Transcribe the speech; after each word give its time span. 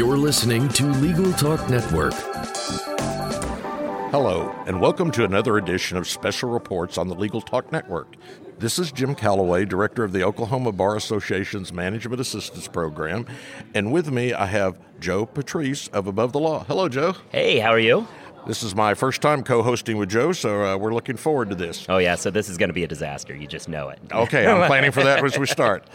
You're 0.00 0.16
listening 0.16 0.66
to 0.70 0.86
Legal 0.86 1.30
Talk 1.34 1.68
Network. 1.68 2.14
Hello, 4.10 4.50
and 4.66 4.80
welcome 4.80 5.10
to 5.10 5.24
another 5.24 5.58
edition 5.58 5.98
of 5.98 6.08
Special 6.08 6.48
Reports 6.48 6.96
on 6.96 7.08
the 7.08 7.14
Legal 7.14 7.42
Talk 7.42 7.70
Network. 7.70 8.16
This 8.58 8.78
is 8.78 8.92
Jim 8.92 9.14
Calloway, 9.14 9.66
Director 9.66 10.02
of 10.02 10.12
the 10.12 10.22
Oklahoma 10.22 10.72
Bar 10.72 10.96
Association's 10.96 11.70
Management 11.70 12.18
Assistance 12.18 12.66
Program, 12.66 13.26
and 13.74 13.92
with 13.92 14.10
me 14.10 14.32
I 14.32 14.46
have 14.46 14.78
Joe 15.00 15.26
Patrice 15.26 15.88
of 15.88 16.06
Above 16.06 16.32
the 16.32 16.40
Law. 16.40 16.64
Hello, 16.64 16.88
Joe. 16.88 17.16
Hey, 17.28 17.58
how 17.58 17.68
are 17.68 17.78
you? 17.78 18.08
This 18.46 18.62
is 18.62 18.74
my 18.74 18.94
first 18.94 19.20
time 19.20 19.42
co 19.42 19.62
hosting 19.62 19.98
with 19.98 20.08
Joe, 20.08 20.32
so 20.32 20.64
uh, 20.64 20.76
we're 20.78 20.94
looking 20.94 21.18
forward 21.18 21.50
to 21.50 21.54
this. 21.54 21.84
Oh, 21.90 21.98
yeah, 21.98 22.14
so 22.14 22.30
this 22.30 22.48
is 22.48 22.56
going 22.56 22.70
to 22.70 22.74
be 22.74 22.84
a 22.84 22.88
disaster. 22.88 23.36
You 23.36 23.46
just 23.46 23.68
know 23.68 23.90
it. 23.90 23.98
Okay, 24.10 24.46
I'm 24.46 24.66
planning 24.66 24.92
for 24.92 25.04
that 25.04 25.22
as 25.22 25.38
we 25.38 25.44
start. 25.44 25.86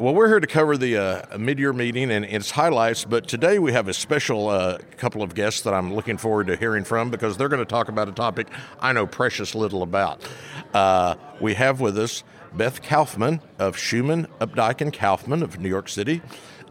Well, 0.00 0.14
we're 0.14 0.28
here 0.28 0.40
to 0.40 0.46
cover 0.46 0.78
the 0.78 0.96
uh, 0.96 1.36
mid-year 1.36 1.74
meeting 1.74 2.10
and 2.10 2.24
its 2.24 2.52
highlights, 2.52 3.04
but 3.04 3.28
today 3.28 3.58
we 3.58 3.72
have 3.72 3.86
a 3.86 3.92
special 3.92 4.48
uh, 4.48 4.78
couple 4.96 5.22
of 5.22 5.34
guests 5.34 5.60
that 5.60 5.74
I'm 5.74 5.92
looking 5.92 6.16
forward 6.16 6.46
to 6.46 6.56
hearing 6.56 6.84
from 6.84 7.10
because 7.10 7.36
they're 7.36 7.50
going 7.50 7.60
to 7.60 7.66
talk 7.66 7.90
about 7.90 8.08
a 8.08 8.12
topic 8.12 8.48
I 8.80 8.94
know 8.94 9.06
precious 9.06 9.54
little 9.54 9.82
about. 9.82 10.26
Uh, 10.72 11.16
we 11.38 11.52
have 11.52 11.82
with 11.82 11.98
us 11.98 12.24
Beth 12.54 12.80
Kaufman 12.80 13.42
of 13.58 13.76
Schoeman, 13.76 14.26
Updike, 14.38 14.80
and 14.80 14.90
Kaufman 14.90 15.42
of 15.42 15.60
New 15.60 15.68
York 15.68 15.90
City, 15.90 16.22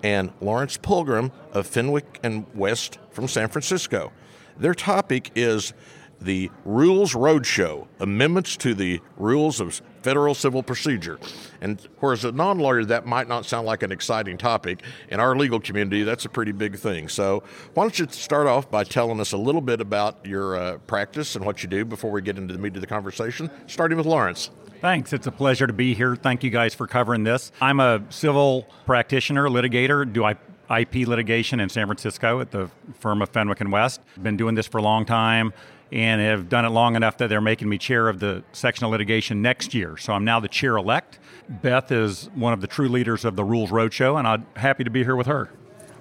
and 0.01 0.33
Lawrence 0.41 0.77
Pulgram 0.77 1.31
of 1.53 1.67
Fenwick 1.67 2.19
and 2.23 2.47
West 2.55 2.97
from 3.11 3.27
San 3.27 3.47
Francisco. 3.49 4.11
Their 4.57 4.73
topic 4.73 5.29
is 5.35 5.73
the 6.19 6.49
Rules 6.65 7.13
Roadshow 7.13 7.89
Amendments 7.99 8.57
to 8.57 8.73
the 8.73 9.01
Rules 9.17 9.59
of 9.59 9.83
Federal 10.03 10.33
Civil 10.35 10.63
Procedure. 10.63 11.19
And 11.61 11.79
whereas 11.99 12.25
a 12.25 12.31
non 12.31 12.59
lawyer, 12.59 12.85
that 12.85 13.05
might 13.05 13.27
not 13.27 13.45
sound 13.45 13.65
like 13.65 13.83
an 13.83 13.91
exciting 13.91 14.37
topic, 14.37 14.83
in 15.09 15.19
our 15.19 15.35
legal 15.35 15.59
community, 15.59 16.03
that's 16.03 16.25
a 16.25 16.29
pretty 16.29 16.51
big 16.51 16.77
thing. 16.77 17.09
So, 17.09 17.43
why 17.73 17.83
don't 17.83 17.97
you 17.99 18.07
start 18.09 18.47
off 18.47 18.69
by 18.69 18.83
telling 18.83 19.19
us 19.19 19.31
a 19.31 19.37
little 19.37 19.61
bit 19.61 19.81
about 19.81 20.25
your 20.25 20.55
uh, 20.55 20.77
practice 20.79 21.35
and 21.35 21.45
what 21.45 21.63
you 21.63 21.69
do 21.69 21.85
before 21.85 22.11
we 22.11 22.21
get 22.21 22.37
into 22.37 22.53
the 22.53 22.59
meat 22.59 22.75
of 22.75 22.81
the 22.81 22.87
conversation, 22.87 23.49
starting 23.67 23.97
with 23.97 24.05
Lawrence. 24.05 24.49
Thanks. 24.81 25.11
It's 25.11 25.27
a 25.27 25.31
pleasure 25.31 25.67
to 25.67 25.73
be 25.73 25.93
here. 25.93 26.15
Thank 26.15 26.43
you 26.43 26.49
guys 26.49 26.73
for 26.73 26.87
covering 26.87 27.23
this. 27.23 27.51
I'm 27.59 27.81
a 27.81 28.01
civil 28.09 28.65
practitioner, 28.85 29.49
litigator. 29.49 30.11
Do 30.11 30.23
I 30.23 30.35
IP 30.69 31.07
litigation 31.07 31.59
in 31.59 31.69
San 31.69 31.87
Francisco 31.87 32.39
at 32.39 32.51
the 32.51 32.69
firm 32.99 33.21
of 33.21 33.29
Fenwick 33.29 33.61
and 33.61 33.71
West. 33.71 34.01
Been 34.21 34.37
doing 34.37 34.55
this 34.55 34.67
for 34.67 34.77
a 34.77 34.83
long 34.83 35.05
time 35.05 35.53
and 35.91 36.21
have 36.21 36.49
done 36.49 36.65
it 36.65 36.69
long 36.69 36.95
enough 36.95 37.17
that 37.17 37.27
they're 37.27 37.41
making 37.41 37.67
me 37.67 37.77
chair 37.77 38.09
of 38.09 38.19
the 38.19 38.43
section 38.51 38.85
of 38.85 38.91
litigation 38.91 39.41
next 39.41 39.73
year. 39.73 39.97
So 39.97 40.13
I'm 40.13 40.23
now 40.23 40.39
the 40.39 40.47
chair 40.47 40.77
elect. 40.77 41.19
Beth 41.49 41.91
is 41.91 42.29
one 42.35 42.53
of 42.53 42.61
the 42.61 42.67
true 42.67 42.89
leaders 42.89 43.25
of 43.25 43.35
the 43.35 43.43
Rules 43.43 43.71
Roadshow, 43.71 44.19
and 44.19 44.27
I'm 44.27 44.45
happy 44.55 44.83
to 44.83 44.91
be 44.91 45.03
here 45.03 45.15
with 45.15 45.27
her. 45.27 45.49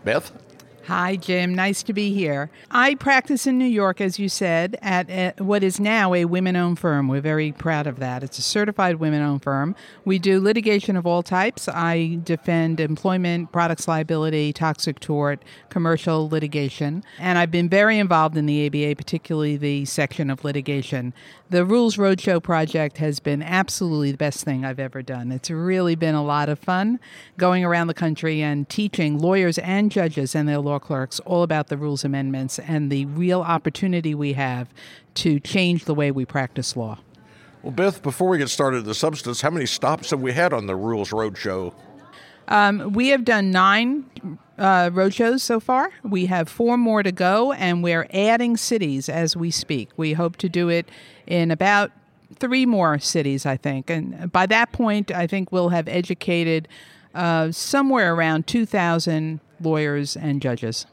Beth? 0.04 0.30
Hi, 0.88 1.16
Jim. 1.16 1.54
Nice 1.54 1.82
to 1.82 1.92
be 1.92 2.14
here. 2.14 2.50
I 2.70 2.94
practice 2.94 3.46
in 3.46 3.58
New 3.58 3.66
York, 3.66 4.00
as 4.00 4.18
you 4.18 4.30
said, 4.30 4.78
at 4.80 5.10
a, 5.10 5.34
what 5.36 5.62
is 5.62 5.78
now 5.78 6.14
a 6.14 6.24
women 6.24 6.56
owned 6.56 6.78
firm. 6.78 7.08
We're 7.08 7.20
very 7.20 7.52
proud 7.52 7.86
of 7.86 7.98
that. 7.98 8.22
It's 8.22 8.38
a 8.38 8.42
certified 8.42 8.96
women 8.96 9.20
owned 9.20 9.42
firm. 9.42 9.76
We 10.06 10.18
do 10.18 10.40
litigation 10.40 10.96
of 10.96 11.06
all 11.06 11.22
types. 11.22 11.68
I 11.68 12.20
defend 12.24 12.80
employment, 12.80 13.52
products 13.52 13.86
liability, 13.86 14.54
toxic 14.54 14.98
tort, 14.98 15.44
commercial 15.68 16.26
litigation. 16.26 17.04
And 17.18 17.36
I've 17.36 17.50
been 17.50 17.68
very 17.68 17.98
involved 17.98 18.38
in 18.38 18.46
the 18.46 18.66
ABA, 18.66 18.96
particularly 18.96 19.58
the 19.58 19.84
section 19.84 20.30
of 20.30 20.42
litigation. 20.42 21.12
The 21.50 21.66
Rules 21.66 21.96
Roadshow 21.96 22.42
project 22.42 22.96
has 22.96 23.20
been 23.20 23.42
absolutely 23.42 24.12
the 24.12 24.16
best 24.16 24.42
thing 24.42 24.64
I've 24.64 24.80
ever 24.80 25.02
done. 25.02 25.32
It's 25.32 25.50
really 25.50 25.96
been 25.96 26.14
a 26.14 26.24
lot 26.24 26.48
of 26.48 26.58
fun 26.58 26.98
going 27.36 27.62
around 27.62 27.88
the 27.88 27.94
country 27.94 28.42
and 28.42 28.66
teaching 28.70 29.18
lawyers 29.18 29.58
and 29.58 29.90
judges 29.90 30.34
and 30.34 30.48
their 30.48 30.58
law 30.58 30.77
clerks 30.78 31.20
all 31.20 31.42
about 31.42 31.68
the 31.68 31.76
rules 31.76 32.04
amendments 32.04 32.58
and 32.58 32.90
the 32.90 33.06
real 33.06 33.42
opportunity 33.42 34.14
we 34.14 34.34
have 34.34 34.68
to 35.14 35.40
change 35.40 35.84
the 35.84 35.94
way 35.94 36.10
we 36.10 36.24
practice 36.24 36.76
law. 36.76 36.98
Well, 37.62 37.72
Beth, 37.72 38.02
before 38.02 38.28
we 38.28 38.38
get 38.38 38.48
started 38.48 38.84
the 38.84 38.94
substance, 38.94 39.40
how 39.40 39.50
many 39.50 39.66
stops 39.66 40.10
have 40.10 40.20
we 40.20 40.32
had 40.32 40.52
on 40.52 40.66
the 40.66 40.76
Rules 40.76 41.10
Roadshow? 41.10 41.74
Um, 42.46 42.92
we 42.92 43.08
have 43.08 43.24
done 43.24 43.50
nine 43.50 44.06
uh, 44.56 44.90
roadshows 44.90 45.40
so 45.40 45.60
far. 45.60 45.90
We 46.02 46.26
have 46.26 46.48
four 46.48 46.76
more 46.76 47.02
to 47.02 47.12
go, 47.12 47.52
and 47.52 47.82
we're 47.82 48.08
adding 48.12 48.56
cities 48.56 49.08
as 49.08 49.36
we 49.36 49.50
speak. 49.50 49.90
We 49.96 50.14
hope 50.14 50.36
to 50.38 50.48
do 50.48 50.68
it 50.68 50.88
in 51.26 51.50
about 51.50 51.92
three 52.36 52.66
more 52.66 52.98
cities, 52.98 53.44
I 53.44 53.56
think. 53.56 53.90
And 53.90 54.30
by 54.32 54.46
that 54.46 54.72
point, 54.72 55.10
I 55.10 55.26
think 55.26 55.52
we'll 55.52 55.70
have 55.70 55.88
educated 55.88 56.68
uh, 57.14 57.52
somewhere 57.52 58.14
around 58.14 58.46
2,000 58.46 59.40
lawyers 59.60 60.16
and 60.16 60.40
judges. 60.42 60.86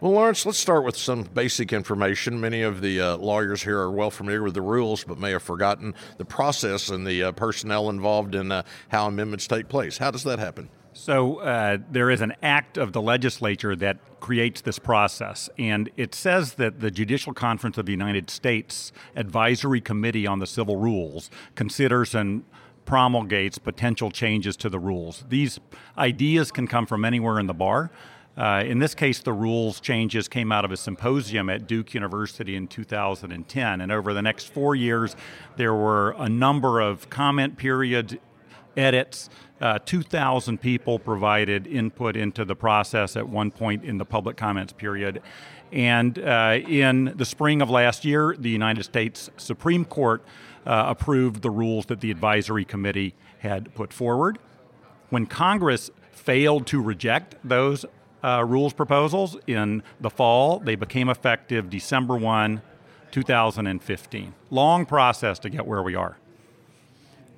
Well, 0.00 0.12
Lawrence, 0.12 0.44
let's 0.44 0.58
start 0.58 0.84
with 0.84 0.96
some 0.96 1.22
basic 1.22 1.72
information. 1.72 2.38
Many 2.40 2.60
of 2.60 2.82
the 2.82 3.00
uh, 3.00 3.16
lawyers 3.16 3.62
here 3.62 3.78
are 3.78 3.90
well 3.90 4.10
familiar 4.10 4.42
with 4.42 4.52
the 4.52 4.60
rules, 4.60 5.02
but 5.02 5.18
may 5.18 5.30
have 5.30 5.42
forgotten 5.42 5.94
the 6.18 6.26
process 6.26 6.90
and 6.90 7.06
the 7.06 7.22
uh, 7.22 7.32
personnel 7.32 7.88
involved 7.88 8.34
in 8.34 8.52
uh, 8.52 8.64
how 8.88 9.06
amendments 9.06 9.46
take 9.46 9.68
place. 9.68 9.96
How 9.96 10.10
does 10.10 10.24
that 10.24 10.38
happen? 10.38 10.68
So, 10.92 11.38
uh, 11.38 11.78
there 11.90 12.10
is 12.10 12.20
an 12.20 12.34
act 12.42 12.76
of 12.76 12.92
the 12.92 13.00
legislature 13.00 13.74
that 13.76 13.96
creates 14.20 14.60
this 14.60 14.78
process, 14.78 15.48
and 15.58 15.90
it 15.96 16.14
says 16.14 16.54
that 16.54 16.80
the 16.80 16.90
Judicial 16.90 17.32
Conference 17.32 17.78
of 17.78 17.86
the 17.86 17.92
United 17.92 18.30
States 18.30 18.92
Advisory 19.16 19.80
Committee 19.80 20.26
on 20.26 20.38
the 20.38 20.46
Civil 20.46 20.76
Rules 20.76 21.30
considers 21.56 22.14
and 22.14 22.44
promulgates 22.84 23.58
potential 23.58 24.10
changes 24.10 24.56
to 24.56 24.68
the 24.68 24.78
rules. 24.78 25.24
These 25.28 25.60
ideas 25.96 26.50
can 26.50 26.66
come 26.66 26.86
from 26.86 27.04
anywhere 27.04 27.38
in 27.38 27.46
the 27.46 27.54
bar. 27.54 27.90
Uh, 28.36 28.64
in 28.66 28.80
this 28.80 28.94
case, 28.94 29.20
the 29.20 29.32
rules 29.32 29.80
changes 29.80 30.26
came 30.26 30.50
out 30.50 30.64
of 30.64 30.72
a 30.72 30.76
symposium 30.76 31.48
at 31.48 31.68
Duke 31.68 31.94
University 31.94 32.56
in 32.56 32.66
2010. 32.66 33.80
And 33.80 33.92
over 33.92 34.12
the 34.12 34.22
next 34.22 34.46
four 34.46 34.74
years, 34.74 35.14
there 35.56 35.74
were 35.74 36.16
a 36.18 36.28
number 36.28 36.80
of 36.80 37.08
comment 37.10 37.56
period 37.56 38.20
edits. 38.76 39.30
Uh, 39.60 39.78
2,000 39.78 40.60
people 40.60 40.98
provided 40.98 41.66
input 41.68 42.16
into 42.16 42.44
the 42.44 42.56
process 42.56 43.16
at 43.16 43.28
one 43.28 43.52
point 43.52 43.84
in 43.84 43.98
the 43.98 44.04
public 44.04 44.36
comments 44.36 44.72
period. 44.72 45.22
And 45.74 46.18
uh, 46.18 46.60
in 46.66 47.12
the 47.16 47.26
spring 47.26 47.60
of 47.60 47.68
last 47.68 48.06
year, 48.06 48.34
the 48.38 48.48
United 48.48 48.84
States 48.84 49.28
Supreme 49.36 49.84
Court 49.84 50.24
uh, 50.64 50.84
approved 50.88 51.42
the 51.42 51.50
rules 51.50 51.86
that 51.86 52.00
the 52.00 52.10
advisory 52.10 52.64
committee 52.64 53.14
had 53.40 53.74
put 53.74 53.92
forward. 53.92 54.38
When 55.10 55.26
Congress 55.26 55.90
failed 56.12 56.66
to 56.68 56.80
reject 56.80 57.34
those 57.44 57.84
uh, 58.24 58.42
rules 58.42 58.72
proposals 58.72 59.36
in 59.46 59.82
the 60.00 60.08
fall. 60.08 60.58
They 60.58 60.76
became 60.76 61.10
effective 61.10 61.68
December 61.68 62.16
1, 62.16 62.62
2015. 63.10 64.34
Long 64.50 64.86
process 64.86 65.38
to 65.40 65.50
get 65.50 65.66
where 65.66 65.82
we 65.82 65.94
are. 65.94 66.16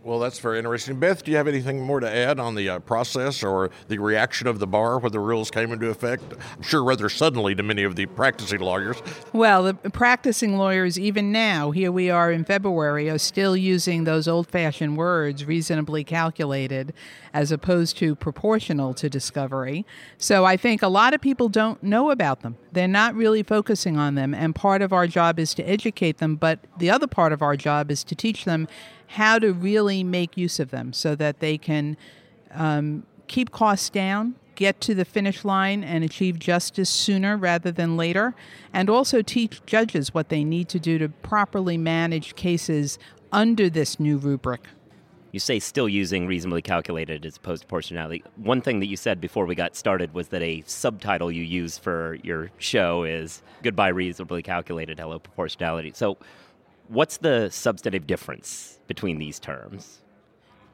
Well, 0.06 0.20
that's 0.20 0.38
very 0.38 0.58
interesting. 0.58 1.00
Beth, 1.00 1.24
do 1.24 1.32
you 1.32 1.36
have 1.36 1.48
anything 1.48 1.80
more 1.80 1.98
to 1.98 2.08
add 2.08 2.38
on 2.38 2.54
the 2.54 2.68
uh, 2.68 2.78
process 2.78 3.42
or 3.42 3.70
the 3.88 3.98
reaction 3.98 4.46
of 4.46 4.60
the 4.60 4.66
bar 4.68 5.00
when 5.00 5.10
the 5.10 5.18
rules 5.18 5.50
came 5.50 5.72
into 5.72 5.90
effect? 5.90 6.22
I'm 6.32 6.62
sure 6.62 6.84
rather 6.84 7.08
suddenly 7.08 7.56
to 7.56 7.64
many 7.64 7.82
of 7.82 7.96
the 7.96 8.06
practicing 8.06 8.60
lawyers. 8.60 9.02
Well, 9.32 9.64
the 9.64 9.74
practicing 9.74 10.56
lawyers, 10.58 10.96
even 10.96 11.32
now, 11.32 11.72
here 11.72 11.90
we 11.90 12.08
are 12.08 12.30
in 12.30 12.44
February, 12.44 13.10
are 13.10 13.18
still 13.18 13.56
using 13.56 14.04
those 14.04 14.28
old 14.28 14.46
fashioned 14.46 14.96
words, 14.96 15.44
reasonably 15.44 16.04
calculated, 16.04 16.92
as 17.36 17.52
opposed 17.52 17.98
to 17.98 18.14
proportional 18.14 18.94
to 18.94 19.10
discovery. 19.10 19.84
So 20.16 20.46
I 20.46 20.56
think 20.56 20.80
a 20.80 20.88
lot 20.88 21.12
of 21.12 21.20
people 21.20 21.50
don't 21.50 21.82
know 21.82 22.10
about 22.10 22.40
them. 22.40 22.56
They're 22.72 22.88
not 22.88 23.14
really 23.14 23.42
focusing 23.42 23.98
on 23.98 24.14
them. 24.14 24.32
And 24.32 24.54
part 24.54 24.80
of 24.80 24.90
our 24.90 25.06
job 25.06 25.38
is 25.38 25.52
to 25.56 25.62
educate 25.68 26.16
them, 26.16 26.36
but 26.36 26.60
the 26.78 26.88
other 26.88 27.06
part 27.06 27.34
of 27.34 27.42
our 27.42 27.54
job 27.54 27.90
is 27.90 28.04
to 28.04 28.14
teach 28.14 28.46
them 28.46 28.68
how 29.08 29.38
to 29.38 29.52
really 29.52 30.02
make 30.02 30.38
use 30.38 30.58
of 30.58 30.70
them 30.70 30.94
so 30.94 31.14
that 31.16 31.40
they 31.40 31.58
can 31.58 31.98
um, 32.54 33.02
keep 33.26 33.50
costs 33.50 33.90
down, 33.90 34.34
get 34.54 34.80
to 34.80 34.94
the 34.94 35.04
finish 35.04 35.44
line, 35.44 35.84
and 35.84 36.04
achieve 36.04 36.38
justice 36.38 36.88
sooner 36.88 37.36
rather 37.36 37.70
than 37.70 37.98
later, 37.98 38.34
and 38.72 38.88
also 38.88 39.20
teach 39.20 39.60
judges 39.66 40.14
what 40.14 40.30
they 40.30 40.42
need 40.42 40.70
to 40.70 40.78
do 40.78 40.96
to 40.96 41.10
properly 41.10 41.76
manage 41.76 42.34
cases 42.34 42.98
under 43.30 43.68
this 43.68 44.00
new 44.00 44.16
rubric. 44.16 44.62
You 45.36 45.40
say 45.40 45.58
still 45.58 45.86
using 45.86 46.26
reasonably 46.26 46.62
calculated 46.62 47.26
as 47.26 47.36
opposed 47.36 47.60
to 47.60 47.66
proportionality. 47.66 48.24
One 48.36 48.62
thing 48.62 48.80
that 48.80 48.86
you 48.86 48.96
said 48.96 49.20
before 49.20 49.44
we 49.44 49.54
got 49.54 49.76
started 49.76 50.14
was 50.14 50.28
that 50.28 50.40
a 50.40 50.62
subtitle 50.64 51.30
you 51.30 51.42
use 51.42 51.76
for 51.76 52.16
your 52.22 52.50
show 52.56 53.04
is 53.04 53.42
Goodbye 53.62 53.88
Reasonably 53.88 54.42
Calculated, 54.42 54.98
Hello 54.98 55.18
Proportionality. 55.18 55.92
So, 55.94 56.16
what's 56.88 57.18
the 57.18 57.50
substantive 57.50 58.06
difference 58.06 58.78
between 58.86 59.18
these 59.18 59.38
terms? 59.38 59.98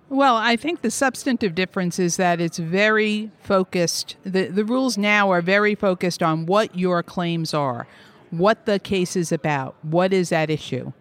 Well, 0.08 0.36
I 0.36 0.54
think 0.54 0.82
the 0.82 0.92
substantive 0.92 1.56
difference 1.56 1.98
is 1.98 2.16
that 2.18 2.40
it's 2.40 2.58
very 2.58 3.32
focused. 3.42 4.14
The, 4.22 4.46
the 4.46 4.64
rules 4.64 4.96
now 4.96 5.32
are 5.32 5.42
very 5.42 5.74
focused 5.74 6.22
on 6.22 6.46
what 6.46 6.78
your 6.78 7.02
claims 7.02 7.52
are, 7.52 7.88
what 8.30 8.66
the 8.66 8.78
case 8.78 9.16
is 9.16 9.32
about, 9.32 9.74
what 9.82 10.12
is 10.12 10.30
at 10.30 10.50
issue. 10.50 10.92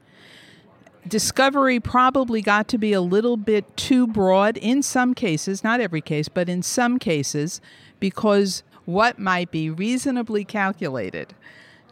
Discovery 1.08 1.80
probably 1.80 2.42
got 2.42 2.68
to 2.70 2.78
be 2.78 2.94
a 2.94 3.02
little 3.02 3.38
bit 3.38 3.76
too 3.76 4.08
broad 4.08 4.58
in 4.58 4.84
some 4.84 5.14
cases, 5.14 5.64
not 5.64 5.80
every 5.82 6.02
case, 6.02 6.30
but 6.30 6.48
in 6.48 6.62
some 6.62 7.00
cases, 7.00 7.60
because 8.00 8.64
what 8.86 9.20
might 9.20 9.52
be 9.52 9.70
reasonably 9.70 10.46
calculated 10.46 11.34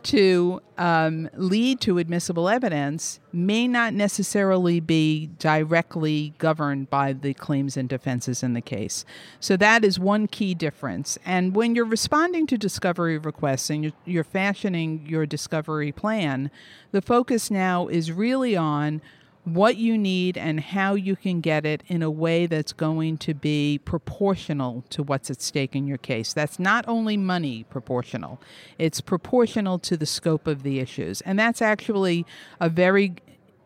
to 0.03 0.61
um, 0.77 1.29
lead 1.35 1.81
to 1.81 1.97
admissible 1.97 2.47
evidence 2.49 3.19
may 3.33 3.67
not 3.67 3.93
necessarily 3.93 4.79
be 4.79 5.29
directly 5.39 6.33
governed 6.37 6.89
by 6.89 7.13
the 7.13 7.33
claims 7.33 7.75
and 7.75 7.89
defenses 7.89 8.41
in 8.41 8.53
the 8.53 8.61
case. 8.61 9.05
So 9.39 9.57
that 9.57 9.83
is 9.83 9.99
one 9.99 10.27
key 10.27 10.53
difference. 10.53 11.17
And 11.25 11.55
when 11.55 11.75
you're 11.75 11.85
responding 11.85 12.47
to 12.47 12.57
discovery 12.57 13.17
requests 13.17 13.69
and 13.69 13.83
you're, 13.83 13.93
you're 14.05 14.23
fashioning 14.23 15.05
your 15.07 15.25
discovery 15.25 15.91
plan, 15.91 16.49
the 16.91 17.01
focus 17.01 17.51
now 17.51 17.87
is 17.87 18.11
really 18.11 18.55
on 18.55 19.01
what 19.53 19.77
you 19.77 19.97
need 19.97 20.37
and 20.37 20.59
how 20.59 20.93
you 20.95 21.15
can 21.15 21.41
get 21.41 21.65
it 21.65 21.83
in 21.87 22.01
a 22.01 22.11
way 22.11 22.45
that's 22.45 22.73
going 22.73 23.17
to 23.17 23.33
be 23.33 23.79
proportional 23.83 24.83
to 24.89 25.03
what's 25.03 25.29
at 25.29 25.41
stake 25.41 25.75
in 25.75 25.87
your 25.87 25.97
case. 25.97 26.33
That's 26.33 26.59
not 26.59 26.85
only 26.87 27.17
money 27.17 27.65
proportional, 27.69 28.41
it's 28.77 29.01
proportional 29.01 29.79
to 29.79 29.97
the 29.97 30.05
scope 30.05 30.47
of 30.47 30.63
the 30.63 30.79
issues. 30.79 31.21
And 31.21 31.37
that's 31.37 31.61
actually 31.61 32.25
a 32.59 32.69
very 32.69 33.15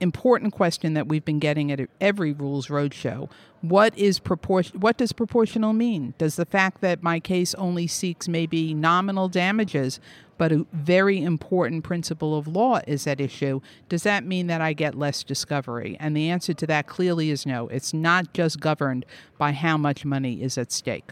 important 0.04 0.54
question 0.54 0.94
that 0.94 1.08
we've 1.08 1.26
been 1.26 1.40
getting 1.40 1.72
at 1.72 1.80
every 2.00 2.32
rules 2.32 2.68
roadshow. 2.68 3.30
What 3.62 3.98
is 3.98 4.20
proportion 4.20 4.80
what 4.80 4.98
does 4.98 5.14
proportional 5.14 5.74
mean? 5.74 6.14
Does 6.18 6.36
the 6.36 6.46
fact 6.46 6.82
that 6.82 7.02
my 7.02 7.20
case 7.20 7.56
only 7.56 7.88
seeks 7.88 8.28
maybe 8.28 8.74
nominal 8.74 9.30
damages 9.30 10.00
but 10.38 10.52
a 10.52 10.66
very 10.74 11.22
important 11.22 11.84
principle 11.84 12.38
of 12.38 12.48
law 12.48 12.82
is 12.88 13.08
at 13.08 13.22
issue, 13.22 13.62
does 13.88 14.04
that 14.04 14.26
mean 14.26 14.48
that 14.48 14.62
I 14.62 14.74
get 14.74 14.96
less 14.96 15.24
discovery? 15.24 15.96
And 16.00 16.18
the 16.18 16.30
answer 16.30 16.54
to 16.54 16.68
that 16.68 16.88
clearly 16.88 17.30
is 17.30 17.46
no. 17.46 17.68
It's 17.68 17.94
not 17.94 18.34
just 18.34 18.60
governed 18.60 19.06
by 19.38 19.52
how 19.52 19.78
much 19.78 20.06
money 20.06 20.42
is 20.42 20.58
at 20.58 20.72
stake. 20.72 21.12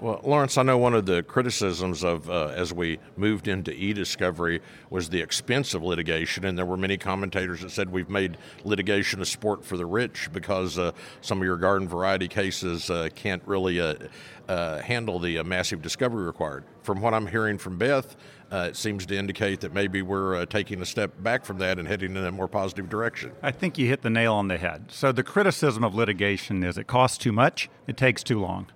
Well, 0.00 0.18
Lawrence, 0.24 0.56
I 0.56 0.62
know 0.62 0.78
one 0.78 0.94
of 0.94 1.04
the 1.04 1.22
criticisms 1.22 2.04
of 2.04 2.30
uh, 2.30 2.54
as 2.56 2.72
we 2.72 2.98
moved 3.18 3.48
into 3.48 3.70
e-discovery 3.70 4.62
was 4.88 5.10
the 5.10 5.20
expense 5.20 5.74
of 5.74 5.82
litigation, 5.82 6.46
and 6.46 6.56
there 6.56 6.64
were 6.64 6.78
many 6.78 6.96
commentators 6.96 7.60
that 7.60 7.70
said 7.70 7.92
we've 7.92 8.08
made 8.08 8.38
litigation 8.64 9.20
a 9.20 9.26
sport 9.26 9.62
for 9.62 9.76
the 9.76 9.84
rich 9.84 10.30
because 10.32 10.78
uh, 10.78 10.92
some 11.20 11.36
of 11.36 11.44
your 11.44 11.58
garden 11.58 11.86
variety 11.86 12.28
cases 12.28 12.88
uh, 12.88 13.10
can't 13.14 13.42
really 13.44 13.78
uh, 13.78 13.94
uh, 14.48 14.78
handle 14.78 15.18
the 15.18 15.36
uh, 15.36 15.44
massive 15.44 15.82
discovery 15.82 16.24
required. 16.24 16.64
From 16.82 17.02
what 17.02 17.12
I'm 17.12 17.26
hearing 17.26 17.58
from 17.58 17.76
Beth, 17.76 18.16
it 18.50 18.76
seems 18.76 19.04
to 19.04 19.14
indicate 19.14 19.60
that 19.60 19.74
maybe 19.74 20.00
we're 20.00 20.46
taking 20.46 20.80
a 20.80 20.86
step 20.86 21.12
back 21.22 21.44
from 21.44 21.58
that 21.58 21.78
and 21.78 21.86
heading 21.86 22.16
in 22.16 22.24
a 22.24 22.32
more 22.32 22.48
positive 22.48 22.88
direction. 22.88 23.32
I 23.42 23.50
think 23.50 23.76
you 23.76 23.86
hit 23.86 24.00
the 24.00 24.08
nail 24.08 24.32
on 24.32 24.48
the 24.48 24.56
head. 24.56 24.86
So 24.88 25.12
the 25.12 25.22
criticism 25.22 25.84
of 25.84 25.94
litigation 25.94 26.64
is 26.64 26.78
it 26.78 26.86
costs 26.86 27.18
too 27.18 27.32
much, 27.32 27.68
it 27.86 27.98
takes 27.98 28.22
too 28.22 28.40
long 28.40 28.68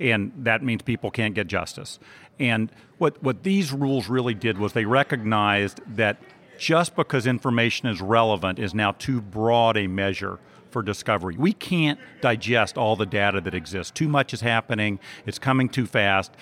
and 0.00 0.32
that 0.38 0.62
means 0.62 0.82
people 0.82 1.10
can't 1.10 1.34
get 1.34 1.46
justice. 1.46 1.98
And 2.38 2.70
what, 2.98 3.22
what 3.22 3.42
these 3.42 3.72
rules 3.72 4.08
really 4.08 4.34
did 4.34 4.58
was 4.58 4.72
they 4.72 4.84
recognized 4.84 5.80
that 5.86 6.18
just 6.58 6.96
because 6.96 7.26
information 7.26 7.88
is 7.88 8.00
relevant 8.00 8.58
is 8.58 8.74
now 8.74 8.92
too 8.92 9.20
broad 9.20 9.76
a 9.76 9.86
measure 9.86 10.38
for 10.70 10.82
discovery. 10.82 11.36
We 11.36 11.52
can't 11.52 11.98
digest 12.20 12.76
all 12.76 12.96
the 12.96 13.06
data 13.06 13.40
that 13.40 13.54
exists. 13.54 13.90
Too 13.90 14.08
much 14.08 14.34
is 14.34 14.40
happening, 14.40 14.98
it's 15.24 15.38
coming 15.38 15.68
too 15.68 15.86
fast. 15.86 16.32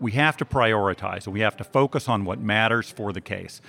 We 0.00 0.12
have 0.12 0.36
to 0.38 0.44
prioritize 0.44 1.24
and 1.24 1.32
we 1.32 1.40
have 1.40 1.56
to 1.56 1.64
focus 1.64 2.08
on 2.08 2.24
what 2.24 2.40
matters 2.40 2.90
for 2.90 3.12
the 3.12 3.20
case. 3.20 3.60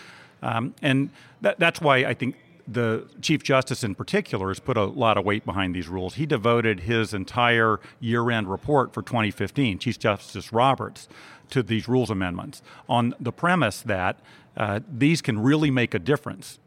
Um, 0.42 0.76
and 0.82 1.12
that, 1.42 1.60
that's 1.60 1.80
why 1.80 1.98
I 1.98 2.14
think 2.14 2.36
the 2.68 3.08
Chief 3.22 3.44
Justice 3.44 3.84
in 3.84 3.96
particular 3.96 4.48
has 4.48 4.60
put 4.60 4.78
a 4.78 4.86
lot 4.86 5.18
of 5.18 5.26
weight 5.26 5.46
behind 5.46 5.76
these 5.76 5.88
rules. 5.88 6.16
He 6.16 6.26
devoted 6.26 6.82
his 6.82 7.14
entire 7.14 7.80
year 8.00 8.30
end 8.32 8.50
report 8.50 8.94
for 8.94 9.02
2015, 9.02 9.80
Chief 9.80 10.00
Justice 10.00 10.52
Roberts, 10.52 11.08
to 11.52 11.62
these 11.62 11.88
rules 11.88 12.10
amendments 12.10 12.62
on 12.90 13.14
the 13.20 13.32
premise 13.32 13.82
that 13.82 14.20
uh, 14.58 14.80
these 14.92 15.22
can 15.22 15.40
really 15.40 15.70
make 15.70 15.94
a 15.94 16.00
difference 16.00 16.60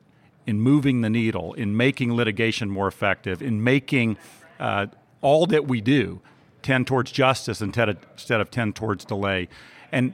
in 0.47 0.61
moving 0.61 1.00
the 1.00 1.11
needle, 1.11 1.53
in 1.55 1.77
making 1.77 2.15
litigation 2.15 2.71
more 2.71 2.87
effective, 2.87 3.43
in 3.43 3.62
making 3.62 4.17
uh, 4.61 4.87
all 5.21 5.47
that 5.47 5.67
we 5.67 5.81
do 5.81 6.21
tend 6.62 6.87
towards 6.87 7.11
justice 7.11 7.61
instead 7.61 7.89
of, 7.89 7.97
instead 8.12 8.41
of 8.41 8.50
tend 8.50 8.75
towards 8.75 9.05
delay. 9.05 9.49
And 9.93 10.12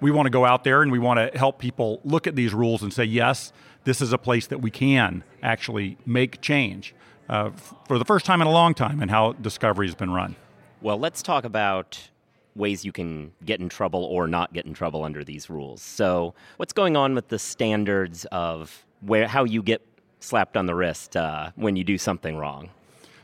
we 0.00 0.10
want 0.10 0.26
to 0.26 0.30
go 0.30 0.44
out 0.44 0.64
there 0.64 0.82
and 0.82 0.92
we 0.92 0.98
want 0.98 1.18
to 1.32 1.38
help 1.38 1.58
people 1.58 2.00
look 2.04 2.26
at 2.26 2.36
these 2.36 2.52
rules 2.52 2.82
and 2.82 2.92
say, 2.92 3.04
yes, 3.04 3.52
this 3.86 4.02
is 4.02 4.12
a 4.12 4.18
place 4.18 4.48
that 4.48 4.60
we 4.60 4.70
can 4.70 5.22
actually 5.42 5.96
make 6.04 6.40
change 6.40 6.92
uh, 7.30 7.50
f- 7.54 7.74
for 7.86 7.98
the 7.98 8.04
first 8.04 8.26
time 8.26 8.42
in 8.42 8.48
a 8.48 8.50
long 8.50 8.74
time 8.74 9.00
and 9.00 9.10
how 9.10 9.32
discovery 9.34 9.86
has 9.86 9.94
been 9.94 10.10
run. 10.10 10.34
Well, 10.82 10.98
let's 10.98 11.22
talk 11.22 11.44
about 11.44 12.10
ways 12.56 12.84
you 12.84 12.90
can 12.90 13.32
get 13.44 13.60
in 13.60 13.68
trouble 13.68 14.04
or 14.04 14.26
not 14.26 14.52
get 14.52 14.66
in 14.66 14.74
trouble 14.74 15.04
under 15.04 15.22
these 15.22 15.48
rules. 15.48 15.82
So, 15.82 16.34
what's 16.56 16.72
going 16.72 16.96
on 16.96 17.14
with 17.14 17.28
the 17.28 17.38
standards 17.38 18.24
of 18.32 18.84
where 19.00 19.28
how 19.28 19.44
you 19.44 19.62
get 19.62 19.82
slapped 20.18 20.56
on 20.56 20.66
the 20.66 20.74
wrist 20.74 21.16
uh, 21.16 21.52
when 21.54 21.76
you 21.76 21.84
do 21.84 21.96
something 21.96 22.36
wrong? 22.36 22.70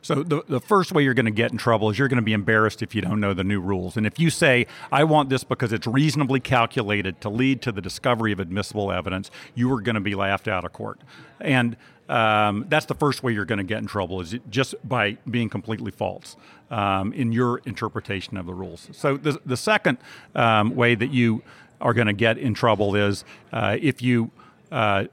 So 0.02 0.22
the, 0.24 0.42
the 0.48 0.60
first 0.60 0.92
way 0.92 1.04
you're 1.04 1.14
going 1.14 1.26
to 1.26 1.32
get 1.32 1.52
in 1.52 1.58
trouble 1.58 1.88
is 1.88 1.98
you're 1.98 2.08
going 2.08 2.16
to 2.16 2.22
be 2.22 2.32
embarrassed 2.32 2.82
if 2.82 2.94
you 2.94 3.00
don't 3.00 3.20
know 3.20 3.32
the 3.32 3.44
new 3.44 3.60
rules. 3.60 3.96
And 3.96 4.06
if 4.06 4.18
you 4.18 4.30
say, 4.30 4.66
I 4.90 5.04
want 5.04 5.30
this 5.30 5.44
because 5.44 5.72
it's 5.72 5.86
reasonably 5.86 6.40
calculated 6.40 7.20
to 7.20 7.28
lead 7.28 7.62
to 7.62 7.72
the 7.72 7.80
discovery 7.80 8.32
of 8.32 8.40
admissible 8.40 8.90
evidence, 8.90 9.30
you 9.54 9.72
are 9.72 9.80
going 9.80 9.94
to 9.94 10.00
be 10.00 10.16
laughed 10.16 10.48
out 10.48 10.64
of 10.64 10.72
court. 10.72 11.00
And 11.40 11.76
um, 12.08 12.66
that's 12.68 12.86
the 12.86 12.94
first 12.94 13.22
way 13.22 13.32
you're 13.32 13.44
going 13.44 13.58
to 13.58 13.64
get 13.64 13.78
in 13.78 13.86
trouble 13.86 14.20
is 14.20 14.34
just 14.50 14.74
by 14.86 15.18
being 15.30 15.48
completely 15.48 15.92
false 15.92 16.36
um, 16.70 17.12
in 17.12 17.30
your 17.30 17.58
interpretation 17.64 18.36
of 18.36 18.46
the 18.46 18.54
rules. 18.54 18.88
So 18.92 19.16
the, 19.16 19.40
the 19.46 19.56
second 19.56 19.98
um, 20.34 20.74
way 20.74 20.96
that 20.96 21.12
you 21.12 21.42
are 21.80 21.94
going 21.94 22.08
to 22.08 22.12
get 22.12 22.38
in 22.38 22.54
trouble 22.54 22.96
is 22.96 23.24
uh, 23.52 23.76
if 23.80 24.02
you 24.02 24.32
uh, 24.72 25.04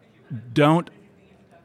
don't 0.54 0.90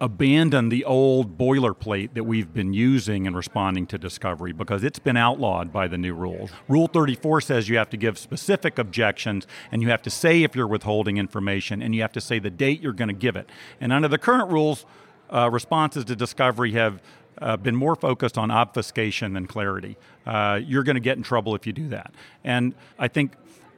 abandon 0.05 0.69
the 0.69 0.85
old 0.85 1.39
boilerplate 1.39 2.13
that 2.13 2.25
we've 2.25 2.53
been 2.53 2.75
using 2.75 3.25
in 3.25 3.35
responding 3.35 3.87
to 3.87 3.97
discovery 3.97 4.53
because 4.53 4.85
it's 4.85 4.99
been 4.99 5.17
outlawed 5.17 5.73
by 5.73 5.89
the 5.89 5.97
new 5.97 6.13
rules. 6.13 6.51
Rule 6.69 6.89
34 6.89 7.41
says 7.41 7.71
you 7.71 7.79
have 7.79 7.89
to 7.89 7.97
give 7.97 8.19
specific 8.19 8.79
objections 8.79 9.47
and 9.73 9.81
you 9.81 9.89
have 9.89 10.03
to 10.03 10.11
say 10.11 10.43
if 10.43 10.55
you're 10.55 10.67
withholding 10.67 11.17
information 11.17 11.81
and 11.81 11.95
you 11.95 12.03
have 12.03 12.13
to 12.13 12.21
say 12.21 12.39
the 12.39 12.51
date 12.51 12.83
you're 12.83 12.93
going 12.93 13.09
to 13.09 13.15
give 13.15 13.35
it. 13.35 13.49
And 13.81 13.95
under 13.95 14.07
the 14.07 14.19
current 14.19 14.53
rules, 14.53 14.85
uh, 15.31 15.49
responses 15.51 16.05
to 16.05 16.15
discovery 16.15 16.73
have 16.73 17.01
uh, 17.39 17.57
been 17.57 17.75
more 17.75 17.97
focused 17.97 18.37
on 18.37 18.51
obfuscation 18.51 19.33
than 19.33 19.47
clarity. 19.47 19.97
Uh, 20.27 20.61
you're 20.63 20.85
going 20.85 20.97
to 20.97 21.01
get 21.01 21.17
in 21.17 21.23
trouble 21.23 21.55
if 21.55 21.67
you 21.67 21.73
do 21.73 21.89
that. 21.89 22.13
And 22.45 22.75
I 22.99 23.09
think 23.09 23.33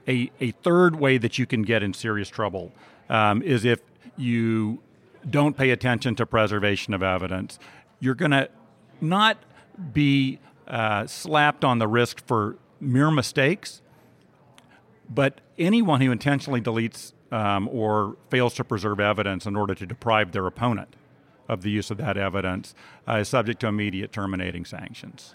a, 0.08 0.32
a 0.40 0.50
third 0.50 0.96
way 0.96 1.18
that 1.18 1.38
you 1.38 1.46
can 1.46 1.62
get 1.62 1.84
in 1.84 1.94
serious 1.94 2.28
trouble 2.28 2.72
um, 3.08 3.42
is 3.42 3.64
if 3.64 3.78
you 4.16 4.82
don't 5.28 5.56
pay 5.56 5.70
attention 5.70 6.14
to 6.16 6.26
preservation 6.26 6.94
of 6.94 7.02
evidence, 7.02 7.58
you're 8.00 8.14
going 8.14 8.30
to 8.30 8.48
not 9.00 9.38
be 9.92 10.38
uh, 10.66 11.06
slapped 11.06 11.64
on 11.64 11.78
the 11.78 11.88
wrist 11.88 12.20
for 12.20 12.56
mere 12.80 13.10
mistakes, 13.10 13.82
but 15.08 15.40
anyone 15.58 16.00
who 16.00 16.10
intentionally 16.10 16.60
deletes 16.60 17.12
um, 17.32 17.68
or 17.68 18.16
fails 18.30 18.54
to 18.54 18.64
preserve 18.64 19.00
evidence 19.00 19.46
in 19.46 19.56
order 19.56 19.74
to 19.74 19.86
deprive 19.86 20.32
their 20.32 20.46
opponent 20.46 20.94
of 21.48 21.62
the 21.62 21.70
use 21.70 21.90
of 21.90 21.98
that 21.98 22.16
evidence 22.16 22.74
uh, 23.08 23.14
is 23.14 23.28
subject 23.28 23.60
to 23.60 23.66
immediate 23.66 24.12
terminating 24.12 24.64
sanctions. 24.64 25.34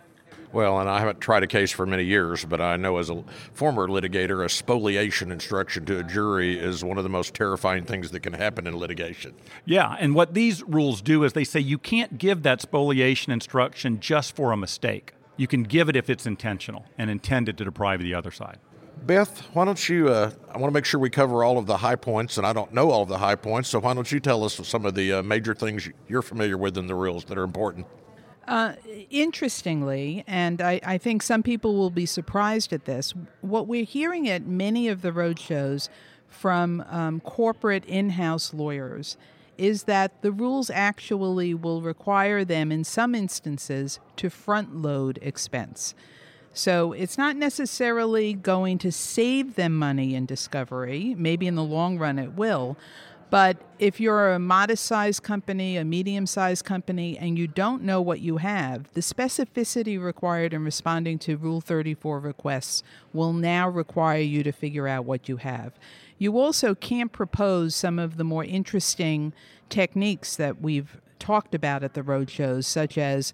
Well, 0.54 0.80
and 0.80 0.90
I 0.90 1.00
haven't 1.00 1.22
tried 1.22 1.44
a 1.44 1.48
case 1.48 1.72
for 1.72 1.86
many 1.86 2.04
years, 2.04 2.44
but 2.44 2.60
I 2.60 2.76
know 2.76 2.98
as 2.98 3.10
a 3.10 3.24
former 3.54 3.88
litigator, 3.88 4.44
a 4.44 4.50
spoliation 4.50 5.32
instruction 5.32 5.86
to 5.86 6.00
a 6.00 6.04
jury 6.04 6.60
is 6.60 6.84
one 6.84 6.98
of 6.98 7.04
the 7.04 7.10
most 7.10 7.34
terrifying 7.34 7.86
things 7.86 8.12
that 8.12 8.20
can 8.20 8.34
happen 8.34 8.68
in 8.68 8.78
litigation. 8.78 9.34
Yeah, 9.66 9.96
and 10.00 10.14
what 10.14 10.34
these 10.34 10.62
rules 10.64 11.02
do 11.02 11.24
is 11.24 11.34
they 11.34 11.46
say 11.46 11.62
you 11.62 11.78
can't 11.78 12.18
give 12.18 12.44
that 12.44 12.62
spoliation 12.62 13.32
instruction 13.32 14.00
just 14.02 14.36
for 14.36 14.52
a 14.52 14.58
mistake. 14.58 15.14
You 15.38 15.48
can 15.48 15.64
give 15.64 15.88
it 15.88 15.96
if 15.96 16.10
it's 16.10 16.26
intentional 16.26 16.86
and 16.98 17.10
intended 17.10 17.58
to 17.58 17.64
deprive 17.64 18.02
the 18.02 18.14
other 18.14 18.32
side. 18.32 18.58
Beth, 19.04 19.48
why 19.54 19.66
don't 19.66 19.90
you? 19.90 20.10
Uh, 20.10 20.32
I 20.50 20.60
want 20.60 20.72
to 20.72 20.74
make 20.74 20.86
sure 20.86 21.00
we 21.00 21.10
cover 21.10 21.44
all 21.44 21.58
of 21.58 21.66
the 21.66 21.78
high 21.78 21.96
points, 21.96 22.38
and 22.38 22.46
I 22.46 22.54
don't 22.54 22.72
know 22.72 22.92
all 22.92 23.02
of 23.02 23.10
the 23.10 23.18
high 23.18 23.36
points, 23.36 23.70
so 23.70 23.80
why 23.80 23.96
don't 23.96 24.12
you 24.12 24.20
tell 24.20 24.44
us 24.44 24.60
some 24.68 24.86
of 24.86 24.94
the 24.94 25.14
uh, 25.14 25.24
major 25.24 25.56
things 25.56 25.90
you're 26.08 26.22
familiar 26.22 26.58
with 26.58 26.78
in 26.78 26.86
the 26.86 26.94
rules 26.94 27.26
that 27.26 27.38
are 27.38 27.44
important? 27.44 27.88
Uh, 28.48 28.74
interestingly, 29.10 30.24
and 30.26 30.62
I, 30.62 30.80
I, 30.84 30.98
think 30.98 31.22
some 31.22 31.44
people 31.44 31.76
will 31.76 31.92
be 31.92 32.08
surprised 32.08 32.74
at 32.74 32.86
this, 32.86 33.14
what 33.42 33.68
we're 33.68 33.86
hearing 33.86 34.28
at 34.28 34.48
many 34.48 34.88
of 34.88 35.04
the 35.04 35.14
road 35.14 35.40
shows 35.40 35.90
from 36.28 36.84
um, 36.90 37.20
corporate 37.20 37.86
in 37.86 38.12
house 38.12 38.52
lawyers 38.52 39.16
is 39.58 39.84
that 39.84 40.24
the 40.24 40.32
rules 40.32 40.72
actually 40.72 41.54
will 41.54 41.82
require 41.82 42.44
them, 42.44 42.72
in 42.72 42.84
some 42.84 43.14
instances, 43.14 44.00
to 44.16 44.28
front 44.28 44.76
load 44.76 45.20
expense. 45.22 45.94
So 46.54 46.94
it's 46.94 47.18
not 47.18 47.36
necessarily 47.36 48.34
going 48.34 48.78
to 48.80 48.92
save 48.92 49.56
them 49.56 49.78
money 49.78 50.16
in 50.16 50.26
discovery. 50.26 51.16
Maybe 51.18 51.48
in 51.48 51.56
the 51.56 51.64
long 51.64 51.98
run 51.98 52.18
it 52.18 52.34
will, 52.34 52.76
But 53.32 53.62
if 53.80 54.02
you're 54.02 54.34
a 54.34 54.40
modest 54.40 54.86
sized 54.86 55.24
company, 55.24 55.78
a 55.78 55.86
medium 55.86 56.28
sized 56.28 56.66
company, 56.66 57.18
and 57.18 57.40
you 57.40 57.48
don't 57.48 57.82
know 57.82 58.02
what 58.02 58.20
you 58.20 58.38
have, 58.38 58.92
the 58.92 59.00
specificity 59.00 60.00
required 60.00 60.54
in 60.54 60.66
responding 60.66 61.18
to 61.20 61.38
Rule 61.38 61.62
34 61.62 62.20
requests 62.20 62.84
will 63.14 63.32
now 63.32 63.70
require 63.70 64.20
you 64.20 64.44
to 64.44 64.52
figure 64.52 64.86
out 64.86 65.06
what 65.06 65.30
you 65.30 65.38
have. 65.38 65.72
You 66.18 66.38
also 66.38 66.76
can't 66.76 67.14
propose 67.14 67.74
some 67.74 68.00
of 68.00 68.18
the 68.18 68.26
more 68.26 68.44
interesting 68.44 69.32
techniques 69.70 70.36
that 70.36 70.62
we've 70.62 71.00
talked 71.18 71.56
about 71.56 71.84
at 71.84 71.94
the 71.94 72.02
roadshows, 72.02 72.66
such 72.66 72.98
as 72.98 73.34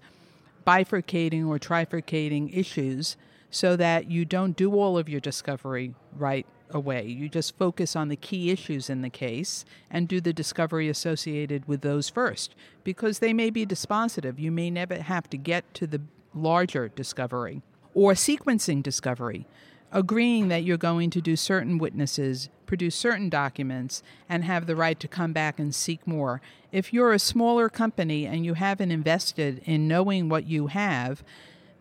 bifurcating 0.65 1.47
or 1.47 1.57
trifurcating 1.57 2.55
issues 2.55 3.17
so 3.49 3.75
that 3.75 4.11
you 4.11 4.25
don't 4.25 4.55
do 4.55 4.75
all 4.75 4.95
of 4.95 5.09
your 5.09 5.21
discovery 5.21 5.95
right 6.15 6.45
away. 6.69 7.05
You 7.05 7.29
just 7.29 7.57
focus 7.57 7.95
on 7.95 8.07
the 8.07 8.15
key 8.15 8.51
issues 8.51 8.89
in 8.89 9.01
the 9.01 9.09
case 9.09 9.65
and 9.89 10.07
do 10.07 10.21
the 10.21 10.33
discovery 10.33 10.89
associated 10.89 11.67
with 11.67 11.81
those 11.81 12.09
first 12.09 12.55
because 12.83 13.19
they 13.19 13.33
may 13.33 13.49
be 13.49 13.65
dispositive. 13.65 14.39
You 14.39 14.51
may 14.51 14.69
never 14.69 14.95
have 14.95 15.29
to 15.31 15.37
get 15.37 15.73
to 15.75 15.87
the 15.87 16.01
larger 16.33 16.87
discovery 16.89 17.61
or 17.93 18.13
sequencing 18.13 18.83
discovery, 18.83 19.47
agreeing 19.91 20.49
that 20.49 20.63
you're 20.63 20.77
going 20.77 21.09
to 21.09 21.21
do 21.21 21.35
certain 21.35 21.77
witnesses, 21.77 22.49
produce 22.65 22.95
certain 22.95 23.29
documents, 23.29 24.03
and 24.29 24.43
have 24.43 24.67
the 24.67 24.75
right 24.75 24.99
to 24.99 25.07
come 25.07 25.33
back 25.33 25.59
and 25.59 25.73
seek 25.73 26.05
more. 26.05 26.41
If 26.71 26.93
you're 26.93 27.13
a 27.13 27.19
smaller 27.19 27.69
company 27.69 28.25
and 28.25 28.45
you 28.45 28.53
haven't 28.53 28.91
invested 28.91 29.61
in 29.65 29.87
knowing 29.87 30.29
what 30.29 30.45
you 30.45 30.67
have, 30.67 31.23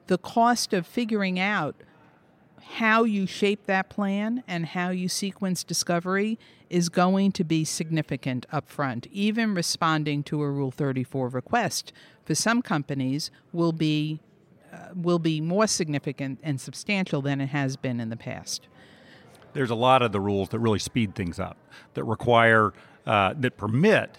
the 0.07 0.19
cost 0.19 0.73
of 0.73 0.87
figuring 0.87 1.39
out 1.39 1.75
how 2.75 3.05
you 3.05 3.27
shape 3.27 3.67
that 3.67 3.89
plan 3.89 4.43
and 4.47 4.67
how 4.67 4.91
you 4.91 5.09
sequence 5.09 5.63
discovery 5.63 6.39
is 6.69 6.89
going 6.89 7.33
to 7.33 7.45
be 7.45 7.65
significant 7.65 8.45
upfront. 8.53 9.07
Even 9.13 9.55
responding 9.55 10.23
to 10.25 10.43
a 10.43 10.51
Rule 10.51 10.71
34 10.71 11.29
request 11.29 11.93
for 12.25 12.35
some 12.35 12.63
companies 12.63 13.31
will 13.53 13.73
be 13.73 14.21
uh, 14.73 14.89
will 14.95 15.21
be 15.21 15.41
more 15.41 15.67
significant 15.67 16.41
and 16.43 16.61
substantial 16.61 17.23
than 17.23 17.41
it 17.41 17.47
has 17.47 17.77
been 17.77 18.01
in 18.01 18.11
the 18.11 18.17
past. 18.17 18.67
There's 19.53 19.71
a 19.71 19.77
lot 19.77 20.03
of 20.03 20.13
the 20.13 20.21
rules 20.21 20.49
that 20.51 20.59
really 20.59 20.81
speed 20.81 21.15
things 21.15 21.39
up, 21.39 21.57
that 21.95 22.05
require, 22.05 22.75
uh, 23.07 23.33
that 23.39 23.57
permit 23.57 24.19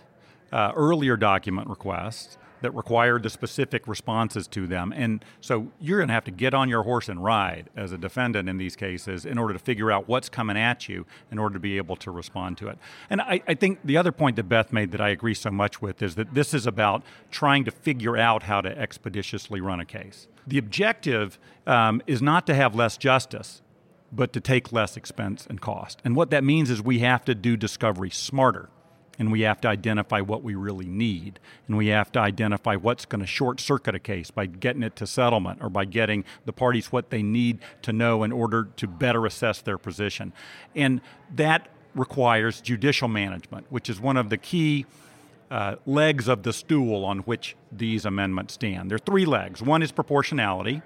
uh, 0.51 0.71
earlier 0.73 1.17
document 1.17 1.69
requests, 1.69 2.37
that 2.61 2.71
required 2.71 3.23
the 3.23 3.29
specific 3.29 3.87
responses 3.87 4.47
to 4.47 4.67
them. 4.67 4.93
And 4.95 5.23
so 5.41 5.71
you're 5.79 5.99
going 5.99 6.07
to 6.07 6.13
have 6.13 6.25
to 6.25 6.31
get 6.31 6.53
on 6.53 6.69
your 6.69 6.83
horse 6.83 7.09
and 7.09 7.23
ride 7.23 7.69
as 7.75 7.91
a 7.91 7.97
defendant 7.97 8.49
in 8.49 8.57
these 8.57 8.75
cases 8.75 9.25
in 9.25 9.37
order 9.37 9.53
to 9.53 9.59
figure 9.59 9.91
out 9.91 10.07
what's 10.07 10.29
coming 10.29 10.57
at 10.57 10.89
you 10.89 11.05
in 11.31 11.39
order 11.39 11.53
to 11.53 11.59
be 11.59 11.77
able 11.77 11.95
to 11.97 12.11
respond 12.11 12.57
to 12.59 12.67
it. 12.67 12.77
And 13.09 13.21
I, 13.21 13.41
I 13.47 13.53
think 13.53 13.79
the 13.83 13.97
other 13.97 14.11
point 14.11 14.35
that 14.37 14.43
Beth 14.43 14.73
made 14.73 14.91
that 14.91 15.01
I 15.01 15.09
agree 15.09 15.33
so 15.33 15.51
much 15.51 15.81
with 15.81 16.01
is 16.01 16.15
that 16.15 16.33
this 16.33 16.53
is 16.53 16.65
about 16.65 17.03
trying 17.31 17.65
to 17.65 17.71
figure 17.71 18.17
out 18.17 18.43
how 18.43 18.61
to 18.61 18.77
expeditiously 18.77 19.61
run 19.61 19.79
a 19.79 19.85
case. 19.85 20.27
The 20.45 20.57
objective 20.57 21.37
um, 21.65 22.01
is 22.07 22.21
not 22.21 22.47
to 22.47 22.55
have 22.55 22.73
less 22.73 22.97
justice, 22.97 23.61
but 24.11 24.31
to 24.33 24.39
take 24.39 24.71
less 24.71 24.95
expense 24.95 25.45
and 25.49 25.59
cost. 25.59 26.01
And 26.05 26.15
what 26.15 26.29
that 26.29 26.43
means 26.43 26.69
is 26.69 26.81
we 26.81 26.99
have 26.99 27.25
to 27.25 27.35
do 27.35 27.57
discovery 27.57 28.09
smarter 28.09 28.69
and 29.19 29.31
we 29.31 29.41
have 29.41 29.59
to 29.61 29.67
identify 29.67 30.21
what 30.21 30.43
we 30.43 30.55
really 30.55 30.85
need. 30.85 31.39
And 31.67 31.77
we 31.77 31.87
have 31.87 32.11
to 32.13 32.19
identify 32.19 32.75
what's 32.75 33.05
going 33.05 33.21
to 33.21 33.27
short 33.27 33.59
circuit 33.59 33.95
a 33.95 33.99
case 33.99 34.31
by 34.31 34.45
getting 34.45 34.83
it 34.83 34.95
to 34.97 35.07
settlement 35.07 35.59
or 35.61 35.69
by 35.69 35.85
getting 35.85 36.23
the 36.45 36.53
parties 36.53 36.91
what 36.91 37.09
they 37.09 37.23
need 37.23 37.59
to 37.81 37.93
know 37.93 38.23
in 38.23 38.31
order 38.31 38.69
to 38.77 38.87
better 38.87 39.25
assess 39.25 39.61
their 39.61 39.77
position. 39.77 40.33
And 40.75 41.01
that 41.33 41.69
requires 41.95 42.61
judicial 42.61 43.07
management, 43.07 43.65
which 43.69 43.89
is 43.89 43.99
one 43.99 44.17
of 44.17 44.29
the 44.29 44.37
key. 44.37 44.85
Uh, 45.49 45.77
legs 45.85 46.27
of 46.27 46.43
the 46.43 46.51
stool 46.51 47.05
on 47.05 47.19
which 47.19 47.55
these 47.71 48.03
amendments 48.03 48.55
stand. 48.55 48.91
There 48.91 48.97
are 48.97 48.99
three 48.99 49.23
legs. 49.23 49.61
One 49.61 49.81
is 49.81 49.93
proportionality, 49.93 50.81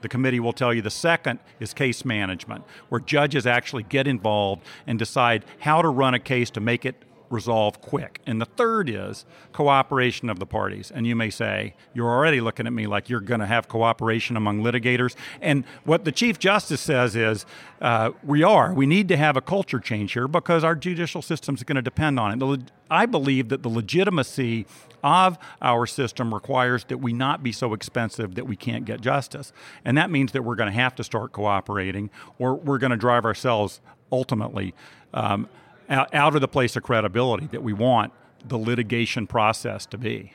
the 0.00 0.08
committee 0.08 0.40
will 0.40 0.52
tell 0.52 0.72
you 0.72 0.82
the 0.82 0.90
second 0.90 1.38
is 1.58 1.74
case 1.74 2.04
management, 2.04 2.64
where 2.88 3.00
judges 3.00 3.46
actually 3.46 3.82
get 3.84 4.06
involved 4.06 4.62
and 4.86 4.98
decide 4.98 5.44
how 5.60 5.82
to 5.82 5.88
run 5.88 6.14
a 6.14 6.18
case 6.18 6.50
to 6.50 6.60
make 6.60 6.84
it 6.84 6.96
resolve 7.30 7.80
quick. 7.80 8.20
And 8.26 8.40
the 8.40 8.46
third 8.46 8.90
is 8.90 9.24
cooperation 9.52 10.28
of 10.28 10.38
the 10.38 10.46
parties. 10.46 10.90
And 10.90 11.06
you 11.06 11.16
may 11.16 11.30
say, 11.30 11.74
you're 11.94 12.10
already 12.10 12.40
looking 12.40 12.66
at 12.66 12.72
me 12.72 12.86
like 12.86 13.08
you're 13.08 13.20
going 13.20 13.40
to 13.40 13.46
have 13.46 13.68
cooperation 13.68 14.36
among 14.36 14.62
litigators. 14.62 15.14
And 15.40 15.64
what 15.84 16.04
the 16.04 16.12
Chief 16.12 16.38
Justice 16.38 16.80
says 16.80 17.14
is, 17.16 17.46
uh, 17.80 18.10
we 18.24 18.42
are. 18.42 18.74
We 18.74 18.86
need 18.86 19.08
to 19.08 19.16
have 19.16 19.36
a 19.36 19.40
culture 19.40 19.78
change 19.78 20.12
here 20.12 20.28
because 20.28 20.64
our 20.64 20.74
judicial 20.74 21.22
system 21.22 21.54
is 21.54 21.62
going 21.62 21.76
to 21.76 21.82
depend 21.82 22.18
on 22.18 22.42
it. 22.42 22.72
I 22.90 23.06
believe 23.06 23.48
that 23.50 23.62
the 23.62 23.68
legitimacy 23.68 24.66
of 25.02 25.38
our 25.62 25.86
system 25.86 26.34
requires 26.34 26.84
that 26.84 26.98
we 26.98 27.12
not 27.12 27.42
be 27.42 27.52
so 27.52 27.72
expensive 27.72 28.34
that 28.34 28.46
we 28.46 28.56
can't 28.56 28.84
get 28.84 29.00
justice. 29.00 29.52
And 29.84 29.96
that 29.96 30.10
means 30.10 30.32
that 30.32 30.42
we're 30.42 30.56
going 30.56 30.70
to 30.70 30.78
have 30.78 30.94
to 30.96 31.04
start 31.04 31.32
cooperating 31.32 32.10
or 32.38 32.54
we're 32.54 32.78
going 32.78 32.90
to 32.90 32.96
drive 32.96 33.24
ourselves 33.24 33.80
ultimately 34.12 34.74
um, 35.14 35.48
out, 35.90 36.14
out 36.14 36.34
of 36.34 36.40
the 36.40 36.48
place 36.48 36.76
of 36.76 36.82
credibility 36.82 37.46
that 37.48 37.62
we 37.62 37.72
want 37.72 38.12
the 38.46 38.56
litigation 38.56 39.26
process 39.26 39.84
to 39.86 39.98
be. 39.98 40.32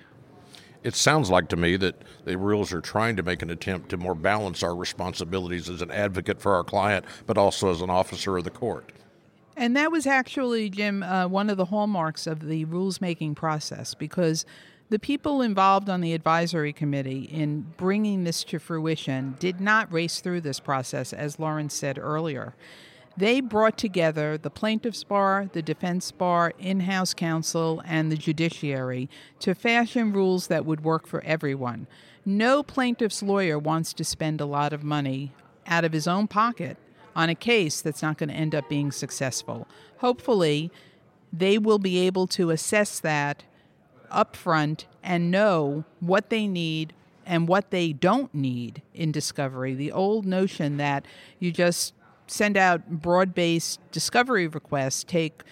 It 0.84 0.94
sounds 0.94 1.32
like 1.32 1.50
to 1.50 1.56
me 1.56 1.78
that 1.78 1.96
the 2.26 2.38
rules 2.38 2.72
are 2.72 2.82
trying 2.82 3.16
to 3.16 3.24
make 3.24 3.42
an 3.42 3.50
attempt 3.50 3.90
to 3.90 3.98
more 3.98 4.14
balance 4.14 4.62
our 4.62 4.76
responsibilities 4.76 5.68
as 5.68 5.82
an 5.82 5.90
advocate 5.90 6.40
for 6.40 6.54
our 6.54 6.64
client, 6.64 7.06
but 7.26 7.40
also 7.40 7.72
as 7.72 7.82
an 7.82 7.90
officer 7.90 8.38
of 8.38 8.44
the 8.44 8.52
court. 8.52 8.92
And 9.58 9.76
that 9.76 9.92
was 9.92 10.06
actually, 10.06 10.70
Jim, 10.70 11.02
uh, 11.02 11.28
one 11.28 11.50
of 11.50 11.58
the 11.58 11.66
hallmarks 11.66 12.28
of 12.28 12.42
the 12.48 12.66
rules 12.66 13.02
making 13.02 13.34
process 13.34 13.96
because 13.96 14.46
the 14.90 15.00
people 15.00 15.42
involved 15.42 15.90
on 15.90 16.02
the 16.02 16.14
advisory 16.14 16.72
committee 16.74 17.24
in 17.24 17.62
bringing 17.78 18.24
this 18.24 18.44
to 18.44 18.60
fruition 18.60 19.36
did 19.40 19.60
not 19.60 19.92
race 19.92 20.20
through 20.20 20.42
this 20.42 20.60
process, 20.60 21.14
as 21.14 21.40
Lawrence 21.40 21.74
said 21.74 21.98
earlier. 21.98 22.54
They 23.18 23.40
brought 23.40 23.78
together 23.78 24.38
the 24.38 24.50
plaintiff's 24.50 25.06
bar, 25.06 25.50
the 25.54 25.62
defense 25.62 26.12
bar, 26.12 26.54
in 26.60 26.82
house 26.82 27.14
counsel, 27.14 27.82
and 27.86 28.12
the 28.12 28.18
judiciary 28.18 29.10
to 29.40 29.56
fashion 29.56 30.12
rules 30.12 30.48
that 30.48 30.66
would 30.66 30.84
work 30.84 31.08
for 31.08 31.24
everyone. 31.24 31.88
No 32.26 32.62
plaintiff's 32.62 33.24
lawyer 33.24 33.58
wants 33.58 33.94
to 33.94 34.04
spend 34.04 34.42
a 34.42 34.46
lot 34.46 34.74
of 34.74 34.84
money 34.84 35.32
out 35.66 35.86
of 35.86 35.94
his 35.94 36.08
own 36.08 36.28
pocket 36.28 36.78
on 37.16 37.30
a 37.30 37.36
case 37.36 37.80
that's 37.82 38.02
not 38.02 38.18
going 38.18 38.30
to 38.30 38.36
end 38.36 38.54
up 38.54 38.68
being 38.68 38.92
successful. 38.92 39.68
Hopefully, 40.00 40.70
they 41.32 41.58
will 41.58 41.80
be 41.80 42.00
able 42.00 42.28
to 42.28 42.50
assess 42.50 43.00
that 43.00 43.44
upfront 44.12 44.86
and 45.02 45.32
know 45.32 45.86
what 46.00 46.30
they 46.30 46.48
need 46.48 46.94
and 47.26 47.48
what 47.48 47.72
they 47.72 47.94
don't 47.94 48.34
need 48.34 48.82
in 48.94 49.12
discovery. 49.12 49.74
The 49.74 49.92
old 49.92 50.26
notion 50.26 50.78
that 50.78 51.06
you 51.40 51.52
just 51.52 51.94
send 52.28 52.58
out 52.58 52.90
broad 52.90 53.34
based 53.34 53.80
discovery 53.92 54.48
requests, 54.48 55.04
take 55.04 55.44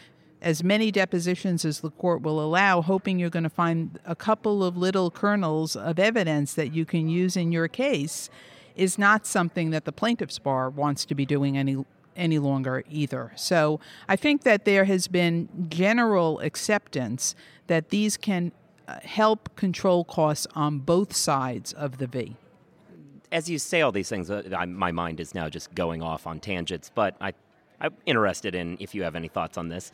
as 0.42 0.64
many 0.64 0.92
depositions 0.92 1.64
as 1.64 1.80
the 1.80 1.90
court 1.92 2.22
will 2.22 2.42
allow, 2.42 2.82
hoping 2.82 3.18
you're 3.18 3.30
going 3.30 3.44
to 3.44 3.50
find 3.50 3.98
a 4.06 4.16
couple 4.16 4.64
of 4.64 4.76
little 4.76 5.10
kernels 5.10 5.76
of 5.76 5.98
evidence 5.98 6.54
that 6.54 6.74
you 6.74 6.86
can 6.86 7.08
use 7.08 7.38
in 7.38 7.52
your 7.52 7.70
case, 7.70 8.30
is 8.76 8.98
not 8.98 9.26
something 9.26 9.70
that 9.70 9.86
the 9.86 9.92
plaintiff's 9.92 10.40
bar 10.40 10.70
wants 10.70 11.06
to 11.06 11.16
be 11.16 11.26
doing 11.26 11.58
any 11.58 11.86
any 12.16 12.38
longer 12.38 12.84
either. 12.92 13.32
So 13.36 13.80
I 14.08 14.16
think 14.16 14.44
that 14.44 14.66
there 14.66 14.86
has 14.86 15.08
been 15.08 15.68
general 15.70 16.40
acceptance 16.42 17.34
that 17.66 17.90
these 17.90 18.18
can 18.18 18.52
uh, 18.88 19.00
help 19.02 19.56
control 19.56 20.04
costs 20.04 20.46
on 20.54 20.78
both 20.78 21.16
sides 21.16 21.74
of 21.74 21.98
the 21.98 22.06
V 22.06 22.36
as 23.34 23.50
you 23.50 23.58
say 23.58 23.82
all 23.82 23.92
these 23.92 24.08
things, 24.08 24.30
uh, 24.30 24.44
I, 24.56 24.66
my 24.66 24.92
mind 24.92 25.20
is 25.20 25.34
now 25.34 25.50
just 25.50 25.74
going 25.74 26.02
off 26.02 26.28
on 26.28 26.40
tangents. 26.40 26.92
But 26.94 27.16
I, 27.20 27.34
I'm 27.82 27.94
interested 28.06 28.56
in 28.56 28.78
if 28.80 28.94
you 28.96 29.04
have 29.04 29.16
any 29.16 29.28
thoughts 29.28 29.58
on 29.58 29.68
this. 29.68 29.92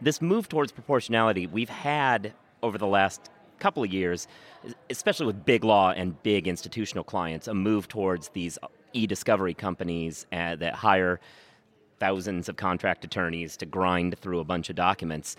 This 0.00 0.22
move 0.22 0.48
towards 0.48 0.70
proportionality 0.70 1.46
we've 1.48 1.68
had 1.68 2.32
over 2.62 2.78
the 2.78 2.86
last 2.86 3.30
couple 3.58 3.82
of 3.82 3.92
years, 3.92 4.28
especially 4.88 5.26
with 5.26 5.44
big 5.44 5.64
law 5.64 5.90
and 5.90 6.22
big 6.22 6.46
institutional 6.46 7.02
clients, 7.02 7.48
a 7.48 7.54
move 7.54 7.88
towards 7.88 8.28
these 8.28 8.56
e-discovery 8.92 9.54
companies 9.54 10.26
uh, 10.32 10.54
that 10.56 10.74
hire 10.74 11.18
thousands 11.98 12.48
of 12.48 12.54
contract 12.54 13.04
attorneys 13.04 13.56
to 13.56 13.66
grind 13.66 14.16
through 14.20 14.38
a 14.38 14.44
bunch 14.44 14.70
of 14.70 14.76
documents. 14.76 15.34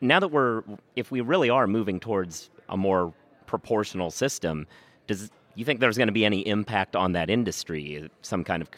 Now 0.00 0.20
that 0.20 0.28
we're, 0.28 0.62
if 0.96 1.10
we 1.10 1.20
really 1.20 1.50
are 1.50 1.66
moving 1.66 2.00
towards 2.00 2.48
a 2.70 2.78
more 2.78 3.12
proportional 3.44 4.10
system, 4.10 4.66
does 5.06 5.30
you 5.56 5.64
think 5.64 5.80
there's 5.80 5.96
going 5.96 6.08
to 6.08 6.12
be 6.12 6.24
any 6.24 6.46
impact 6.46 6.94
on 6.94 7.12
that 7.12 7.30
industry, 7.30 8.08
some 8.22 8.44
kind 8.44 8.62
of 8.62 8.70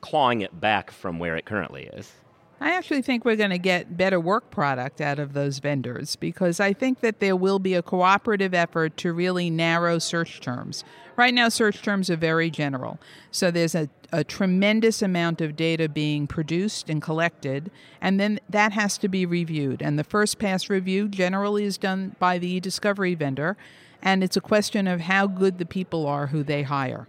clawing 0.00 0.42
it 0.42 0.60
back 0.60 0.90
from 0.90 1.18
where 1.18 1.36
it 1.36 1.44
currently 1.44 1.84
is? 1.94 2.12
I 2.60 2.74
actually 2.74 3.02
think 3.02 3.24
we're 3.24 3.36
going 3.36 3.50
to 3.50 3.58
get 3.58 3.96
better 3.96 4.18
work 4.18 4.50
product 4.50 5.00
out 5.00 5.20
of 5.20 5.32
those 5.32 5.60
vendors 5.60 6.16
because 6.16 6.58
I 6.58 6.72
think 6.72 7.00
that 7.00 7.20
there 7.20 7.36
will 7.36 7.60
be 7.60 7.74
a 7.74 7.82
cooperative 7.82 8.52
effort 8.52 8.96
to 8.98 9.12
really 9.12 9.48
narrow 9.48 10.00
search 10.00 10.40
terms. 10.40 10.82
Right 11.16 11.32
now, 11.32 11.50
search 11.50 11.82
terms 11.82 12.10
are 12.10 12.16
very 12.16 12.50
general. 12.50 12.98
So 13.30 13.52
there's 13.52 13.76
a, 13.76 13.88
a 14.12 14.24
tremendous 14.24 15.02
amount 15.02 15.40
of 15.40 15.54
data 15.54 15.88
being 15.88 16.26
produced 16.26 16.90
and 16.90 17.00
collected, 17.00 17.70
and 18.00 18.18
then 18.18 18.40
that 18.50 18.72
has 18.72 18.98
to 18.98 19.08
be 19.08 19.24
reviewed. 19.24 19.80
And 19.80 19.96
the 19.96 20.04
first 20.04 20.40
pass 20.40 20.68
review 20.68 21.06
generally 21.06 21.62
is 21.62 21.78
done 21.78 22.16
by 22.18 22.38
the 22.38 22.48
e-discovery 22.48 23.14
vendor, 23.14 23.56
and 24.02 24.22
it's 24.22 24.36
a 24.36 24.40
question 24.40 24.86
of 24.86 25.00
how 25.00 25.26
good 25.26 25.58
the 25.58 25.66
people 25.66 26.06
are 26.06 26.28
who 26.28 26.42
they 26.42 26.62
hire. 26.62 27.08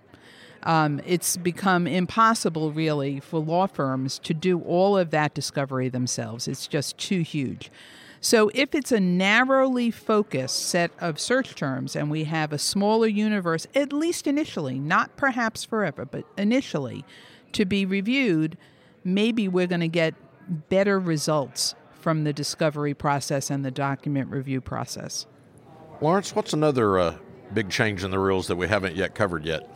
Um, 0.64 1.02
it's 1.06 1.38
become 1.38 1.88
impossible, 1.88 2.72
really, 2.72 3.20
for 3.20 3.40
law 3.40 3.68
firms 3.68 4.20
to 4.20 4.34
do 4.34 4.60
all 4.60 4.98
of 4.98 5.12
that 5.12 5.34
discovery 5.34 5.90
themselves. 5.90 6.48
It's 6.48 6.68
just 6.68 6.98
too 6.98 7.22
huge. 7.22 7.72
So, 8.22 8.52
if 8.54 8.76
it's 8.76 8.92
a 8.92 9.00
narrowly 9.00 9.92
focused 9.92 10.68
set 10.68 10.92
of 11.00 11.18
search 11.18 11.56
terms 11.56 11.96
and 11.96 12.12
we 12.12 12.26
have 12.26 12.52
a 12.52 12.58
smaller 12.58 13.08
universe, 13.08 13.66
at 13.74 13.94
least 13.94 14.28
initially, 14.28 14.78
not 14.78 15.16
perhaps 15.16 15.64
forever, 15.64 16.04
but 16.04 16.26
initially, 16.38 17.06
to 17.54 17.64
be 17.64 17.86
reviewed, 17.86 18.58
maybe 19.06 19.48
we're 19.48 19.68
going 19.68 19.80
to 19.80 19.88
get 19.88 20.16
better 20.68 21.00
results 21.00 21.76
from 21.94 22.26
the 22.26 22.34
discovery 22.34 22.94
process 22.94 23.50
and 23.50 23.64
the 23.64 23.72
document 23.72 24.30
review 24.30 24.60
process. 24.60 25.26
Lawrence, 26.02 26.34
what's 26.34 26.54
another 26.54 26.98
uh, 26.98 27.16
big 27.54 27.70
change 27.70 28.04
in 28.04 28.12
the 28.12 28.20
rules 28.20 28.48
that 28.48 28.56
we 28.56 28.68
haven't 28.68 28.96
yet 28.96 29.16
covered 29.16 29.46
yet? 29.46 29.70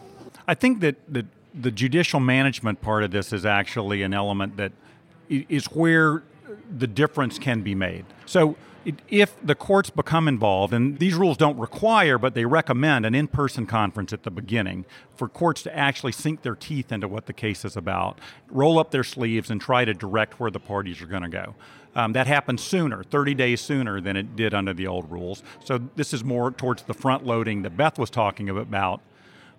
I 0.48 0.53
think 0.53 0.80
that 0.80 0.96
the, 1.12 1.25
the 1.53 1.72
judicial 1.72 2.20
management 2.20 2.82
part 2.82 3.03
of 3.03 3.12
this 3.12 3.34
is 3.34 3.46
actually 3.46 4.03
an 4.03 4.13
element 4.13 4.56
that 4.58 4.72
is 5.30 5.65
where 5.65 6.24
the 6.77 6.88
difference 6.88 7.38
can 7.39 7.62
be 7.62 7.75
made. 7.75 8.06
So, 8.25 8.56
if 9.10 9.34
the 9.42 9.56
courts 9.56 9.89
become 9.89 10.27
involved, 10.27 10.74
and 10.74 11.00
these 11.00 11.13
rules 11.13 11.38
don't 11.38 11.58
require, 11.58 12.18
but 12.18 12.34
they 12.34 12.44
recommend 12.44 13.06
an 13.06 13.15
in 13.15 13.30
person 13.30 13.65
conference 13.65 14.12
at 14.12 14.24
the 14.24 14.32
beginning 14.32 14.84
for 15.15 15.30
courts 15.30 15.63
to 15.63 15.74
actually 15.74 16.12
sink 16.12 16.42
their 16.42 16.56
teeth 16.56 16.92
into 16.92 17.08
what 17.08 17.25
the 17.25 17.32
case 17.32 17.63
is 17.63 17.77
about, 17.77 18.20
roll 18.50 18.77
up 18.77 18.92
their 18.92 19.06
sleeves, 19.06 19.50
and 19.50 19.62
try 19.62 19.86
to 19.86 19.94
direct 19.94 20.38
where 20.38 20.51
the 20.51 20.60
parties 20.60 21.01
are 21.01 21.06
going 21.06 21.24
to 21.24 21.30
go. 21.30 21.56
Um, 21.95 22.13
that 22.13 22.27
happens 22.27 22.63
sooner, 22.63 23.03
30 23.03 23.35
days 23.35 23.62
sooner 23.62 24.01
than 24.01 24.17
it 24.17 24.35
did 24.35 24.53
under 24.53 24.73
the 24.73 24.88
old 24.88 25.12
rules. 25.12 25.43
So, 25.63 25.79
this 25.95 26.13
is 26.13 26.23
more 26.23 26.51
towards 26.51 26.83
the 26.83 26.93
front 26.93 27.25
loading 27.25 27.62
that 27.62 27.77
Beth 27.77 28.00
was 28.00 28.09
talking 28.09 28.50
about 28.50 29.01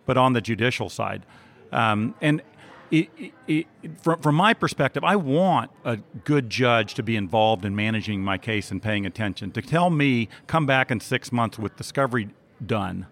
but 0.06 0.16
on 0.16 0.32
the 0.32 0.40
judicial 0.40 0.88
side. 0.88 1.24
Um, 1.72 2.14
and 2.20 2.42
it, 2.90 3.08
it, 3.16 3.32
it, 3.48 3.66
from, 4.00 4.20
from 4.20 4.34
my 4.34 4.54
perspective, 4.54 5.02
I 5.02 5.16
want 5.16 5.70
a 5.84 5.96
good 6.24 6.50
judge 6.50 6.94
to 6.94 7.02
be 7.02 7.16
involved 7.16 7.64
in 7.64 7.74
managing 7.74 8.20
my 8.20 8.38
case 8.38 8.70
and 8.70 8.82
paying 8.82 9.06
attention. 9.06 9.50
To 9.52 9.62
tell 9.62 9.90
me, 9.90 10.28
come 10.46 10.66
back 10.66 10.90
in 10.90 11.00
six 11.00 11.32
months 11.32 11.58
with 11.58 11.76
discovery 11.76 12.28
done, 12.64 13.06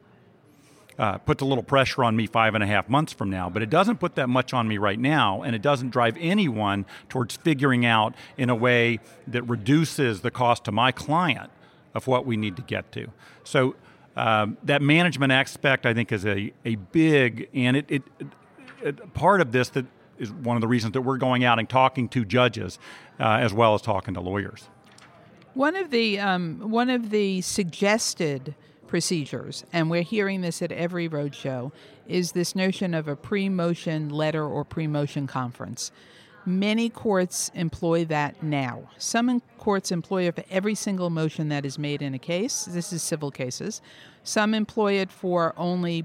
uh, 1.03 1.19
puts 1.19 1.43
a 1.43 1.45
little 1.45 1.65
pressure 1.65 2.05
on 2.05 2.15
me 2.15 2.29
five 2.29 2.55
and 2.55 2.63
a 2.63 2.67
half 2.67 2.89
months 2.89 3.13
from 3.13 3.29
now, 3.29 3.51
but 3.51 3.61
it 3.61 3.69
doesn't 3.69 3.99
put 3.99 4.15
that 4.15 4.29
much 4.29 4.55
on 4.55 4.69
me 4.69 4.79
right 4.79 5.01
now, 5.01 5.43
and 5.43 5.53
it 5.57 5.61
doesn't 5.61 5.91
drive 5.91 6.17
anyone 6.21 6.87
towards 7.09 7.35
figuring 7.35 7.85
out 7.85 8.15
in 8.37 8.49
a 8.49 8.55
way 8.55 9.01
that 9.27 9.43
reduces 9.49 10.21
the 10.21 10.31
cost 10.31 10.63
to 10.63 10.71
my 10.71 10.93
client 10.93 11.51
of 11.93 12.07
what 12.07 12.25
we 12.25 12.37
need 12.37 12.55
to 12.55 12.63
get 12.63 12.93
to. 12.93 13.09
So 13.43 13.75
um, 14.15 14.57
that 14.63 14.81
management 14.81 15.33
aspect, 15.33 15.87
I 15.87 15.93
think, 15.93 16.13
is 16.13 16.25
a, 16.25 16.53
a 16.65 16.77
big, 16.77 17.49
and 17.53 17.77
it, 17.77 17.87
it, 17.89 18.03
it, 18.81 19.13
part 19.13 19.41
of 19.41 19.51
this 19.51 19.71
that 19.71 19.87
is 20.21 20.31
one 20.31 20.57
of 20.57 20.61
the 20.61 20.69
reasons 20.69 20.93
that 20.93 21.01
we're 21.01 21.19
going 21.19 21.43
out 21.43 21.59
and 21.59 21.69
talking 21.69 22.09
to 22.11 22.25
judges 22.25 22.79
uh, 23.19 23.39
as 23.41 23.53
well 23.53 23.75
as 23.75 23.83
talking 23.83 24.15
to 24.15 24.21
lawyers. 24.21 24.69
One 25.55 25.75
of 25.75 25.91
the 25.91 26.21
um, 26.21 26.71
one 26.71 26.91
of 26.91 27.11
the 27.11 27.41
suggested 27.41 28.55
procedures, 28.93 29.65
and 29.73 29.89
we're 29.89 30.03
hearing 30.03 30.43
this 30.43 30.61
at 30.61 30.71
every 30.71 31.09
roadshow, 31.09 31.73
is 32.07 32.33
this 32.33 32.55
notion 32.55 32.93
of 32.93 33.09
a 33.09 33.17
pre-motion 33.17 34.11
letter 34.11 34.45
or 34.45 34.67
pre-motion 34.67 35.27
conference. 35.27 35.91
Many 36.45 36.91
courts 36.91 37.51
employ 37.55 38.05
that 38.05 38.43
now. 38.43 38.91
Some 38.99 39.41
courts 39.57 39.93
employ 39.93 40.29
it 40.29 40.37
for 40.37 40.45
every 40.51 40.75
single 40.75 41.09
motion 41.09 41.49
that 41.49 41.65
is 41.65 41.79
made 41.79 42.03
in 42.03 42.13
a 42.13 42.19
case. 42.19 42.67
This 42.67 42.93
is 42.93 43.03
civil 43.03 43.31
cases. 43.31 43.81
Some 44.25 44.53
employ 44.53 44.93
it 45.01 45.11
for 45.11 45.55
only 45.57 46.05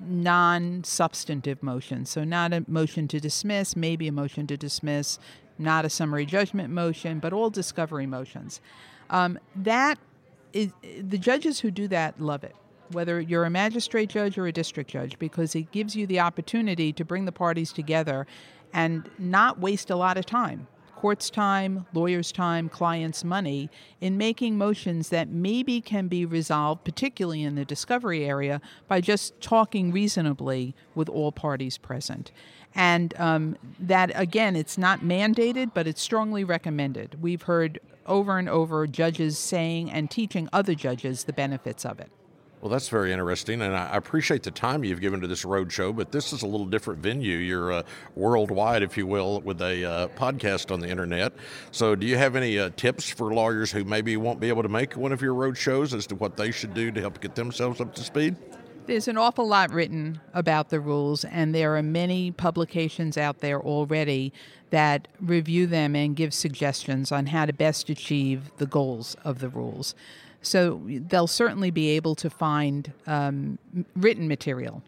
non 0.00 0.84
substantive 0.84 1.64
motions. 1.64 2.10
So, 2.10 2.22
not 2.22 2.52
a 2.52 2.64
motion 2.68 3.08
to 3.08 3.18
dismiss, 3.18 3.74
maybe 3.74 4.06
a 4.06 4.12
motion 4.12 4.46
to 4.46 4.56
dismiss, 4.56 5.18
not 5.58 5.84
a 5.84 5.90
summary 5.90 6.26
judgment 6.26 6.72
motion, 6.72 7.18
but 7.18 7.32
all 7.32 7.50
discovery 7.50 8.06
motions. 8.06 8.60
Um, 9.08 9.36
that 9.56 9.98
is, 10.52 10.72
the 11.00 11.18
judges 11.18 11.60
who 11.60 11.70
do 11.70 11.88
that 11.88 12.20
love 12.20 12.44
it 12.44 12.54
whether 12.92 13.20
you're 13.20 13.44
a 13.44 13.50
magistrate 13.50 14.08
judge 14.08 14.36
or 14.36 14.48
a 14.48 14.52
district 14.52 14.90
judge, 14.90 15.18
because 15.20 15.54
it 15.54 15.70
gives 15.70 15.94
you 15.94 16.08
the 16.08 16.18
opportunity 16.18 16.92
to 16.92 17.04
bring 17.04 17.24
the 17.24 17.30
parties 17.30 17.72
together 17.72 18.26
and 18.72 19.08
not 19.18 19.60
waste 19.60 19.90
a 19.90 19.96
lot 19.96 20.16
of 20.16 20.26
time 20.26 20.66
court's 21.00 21.30
time, 21.30 21.86
lawyers' 21.94 22.30
time, 22.30 22.68
clients' 22.68 23.24
money 23.24 23.70
in 24.02 24.18
making 24.18 24.58
motions 24.58 25.08
that 25.08 25.30
maybe 25.30 25.80
can 25.80 26.08
be 26.08 26.26
resolved, 26.26 26.84
particularly 26.84 27.42
in 27.42 27.54
the 27.54 27.64
discovery 27.64 28.26
area, 28.26 28.60
by 28.86 29.00
just 29.00 29.40
talking 29.40 29.90
reasonably 29.92 30.74
with 30.94 31.08
all 31.08 31.32
parties 31.32 31.78
present. 31.78 32.30
And 32.74 33.14
um, 33.18 33.56
that, 33.78 34.12
again, 34.14 34.54
it's 34.54 34.76
not 34.76 35.00
mandated, 35.00 35.70
but 35.72 35.86
it's 35.86 36.02
strongly 36.02 36.44
recommended. 36.44 37.16
We've 37.22 37.42
heard 37.42 37.80
over 38.10 38.38
and 38.38 38.48
over 38.48 38.86
judges 38.86 39.38
saying 39.38 39.90
and 39.90 40.10
teaching 40.10 40.48
other 40.52 40.74
judges 40.74 41.24
the 41.24 41.32
benefits 41.32 41.86
of 41.86 42.00
it. 42.00 42.10
Well, 42.60 42.70
that's 42.70 42.90
very 42.90 43.10
interesting, 43.10 43.62
and 43.62 43.74
I 43.74 43.96
appreciate 43.96 44.42
the 44.42 44.50
time 44.50 44.84
you've 44.84 45.00
given 45.00 45.22
to 45.22 45.26
this 45.26 45.46
road 45.46 45.72
show. 45.72 45.94
But 45.94 46.12
this 46.12 46.34
is 46.34 46.42
a 46.42 46.46
little 46.46 46.66
different 46.66 47.00
venue. 47.00 47.38
You're 47.38 47.72
uh, 47.72 47.82
worldwide, 48.14 48.82
if 48.82 48.98
you 48.98 49.06
will, 49.06 49.40
with 49.40 49.62
a 49.62 49.82
uh, 49.82 50.08
podcast 50.08 50.70
on 50.70 50.80
the 50.80 50.88
internet. 50.88 51.32
So, 51.70 51.94
do 51.94 52.06
you 52.06 52.18
have 52.18 52.36
any 52.36 52.58
uh, 52.58 52.68
tips 52.76 53.08
for 53.08 53.32
lawyers 53.32 53.72
who 53.72 53.84
maybe 53.84 54.18
won't 54.18 54.40
be 54.40 54.48
able 54.48 54.62
to 54.62 54.68
make 54.68 54.94
one 54.94 55.10
of 55.10 55.22
your 55.22 55.32
road 55.32 55.56
shows 55.56 55.94
as 55.94 56.06
to 56.08 56.16
what 56.16 56.36
they 56.36 56.50
should 56.50 56.74
do 56.74 56.90
to 56.90 57.00
help 57.00 57.22
get 57.22 57.34
themselves 57.34 57.80
up 57.80 57.94
to 57.94 58.02
speed? 58.02 58.36
There's 58.90 59.06
an 59.06 59.18
awful 59.18 59.46
lot 59.46 59.70
written 59.70 60.20
about 60.34 60.70
the 60.70 60.80
rules, 60.80 61.24
and 61.24 61.54
there 61.54 61.76
are 61.76 61.82
many 61.82 62.32
publications 62.32 63.16
out 63.16 63.38
there 63.38 63.60
already 63.60 64.32
that 64.70 65.06
review 65.20 65.68
them 65.68 65.94
and 65.94 66.16
give 66.16 66.34
suggestions 66.34 67.12
on 67.12 67.26
how 67.26 67.46
to 67.46 67.52
best 67.52 67.88
achieve 67.88 68.50
the 68.56 68.66
goals 68.66 69.16
of 69.22 69.38
the 69.38 69.48
rules. 69.48 69.94
So 70.42 70.82
they'll 70.84 71.28
certainly 71.28 71.70
be 71.70 71.90
able 71.90 72.16
to 72.16 72.28
find 72.28 72.92
um, 73.06 73.60
written 73.94 74.26
material 74.26 74.82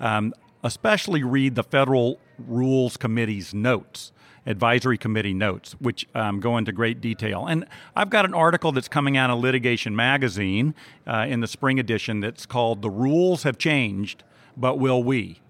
Um, 0.00 0.32
especially 0.64 1.22
read 1.22 1.54
the 1.54 1.62
Federal 1.62 2.18
Rules 2.38 2.96
Committee's 2.96 3.52
notes 3.52 4.12
advisory 4.46 4.98
committee 4.98 5.34
notes, 5.34 5.72
which 5.78 6.06
um, 6.14 6.40
go 6.40 6.56
into 6.56 6.72
great 6.72 7.00
detail. 7.00 7.46
And 7.46 7.66
I've 7.94 8.10
got 8.10 8.24
an 8.24 8.34
article 8.34 8.72
that's 8.72 8.88
coming 8.88 9.16
out 9.16 9.30
of 9.30 9.38
Litigation 9.38 9.94
Magazine 9.94 10.74
uh, 11.06 11.26
in 11.28 11.40
the 11.40 11.46
spring 11.46 11.78
edition 11.78 12.20
that's 12.20 12.46
called 12.46 12.82
The 12.82 12.90
Rules 12.90 13.44
Have 13.44 13.58
Changed, 13.58 14.24
But 14.56 14.78
Will 14.78 15.02
We? 15.02 15.40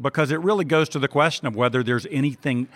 Because 0.00 0.30
it 0.30 0.40
really 0.40 0.64
goes 0.64 0.88
to 0.90 0.98
the 0.98 1.08
question 1.08 1.46
of 1.46 1.54
whether 1.54 1.82
there's 1.82 2.06
anything 2.10 2.68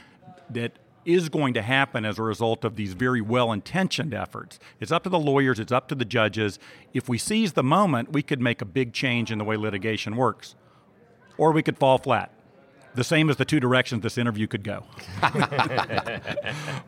that 0.50 0.72
is 1.04 1.28
going 1.28 1.54
to 1.54 1.62
happen 1.62 2.04
as 2.04 2.18
a 2.18 2.22
result 2.22 2.64
of 2.64 2.76
these 2.76 2.92
very 2.92 3.20
well 3.20 3.52
intentioned 3.52 4.12
efforts. 4.12 4.58
It's 4.80 4.90
up 4.90 5.04
to 5.04 5.08
the 5.08 5.18
lawyers, 5.18 5.60
it's 5.60 5.72
up 5.72 5.88
to 5.88 5.94
the 5.94 6.04
judges. 6.04 6.58
If 6.92 7.08
we 7.08 7.16
seize 7.16 7.52
the 7.52 7.62
moment, 7.62 8.12
we 8.12 8.22
could 8.22 8.40
make 8.40 8.60
a 8.60 8.64
big 8.64 8.92
change 8.92 9.30
in 9.30 9.38
the 9.38 9.44
way 9.44 9.56
litigation 9.56 10.16
works, 10.16 10.56
or 11.38 11.52
we 11.52 11.62
could 11.62 11.78
fall 11.78 11.98
flat. 11.98 12.32
The 12.96 13.04
same 13.04 13.28
as 13.28 13.36
the 13.36 13.44
two 13.44 13.60
directions 13.60 14.02
this 14.02 14.16
interview 14.16 14.46
could 14.46 14.64
go. 14.64 14.82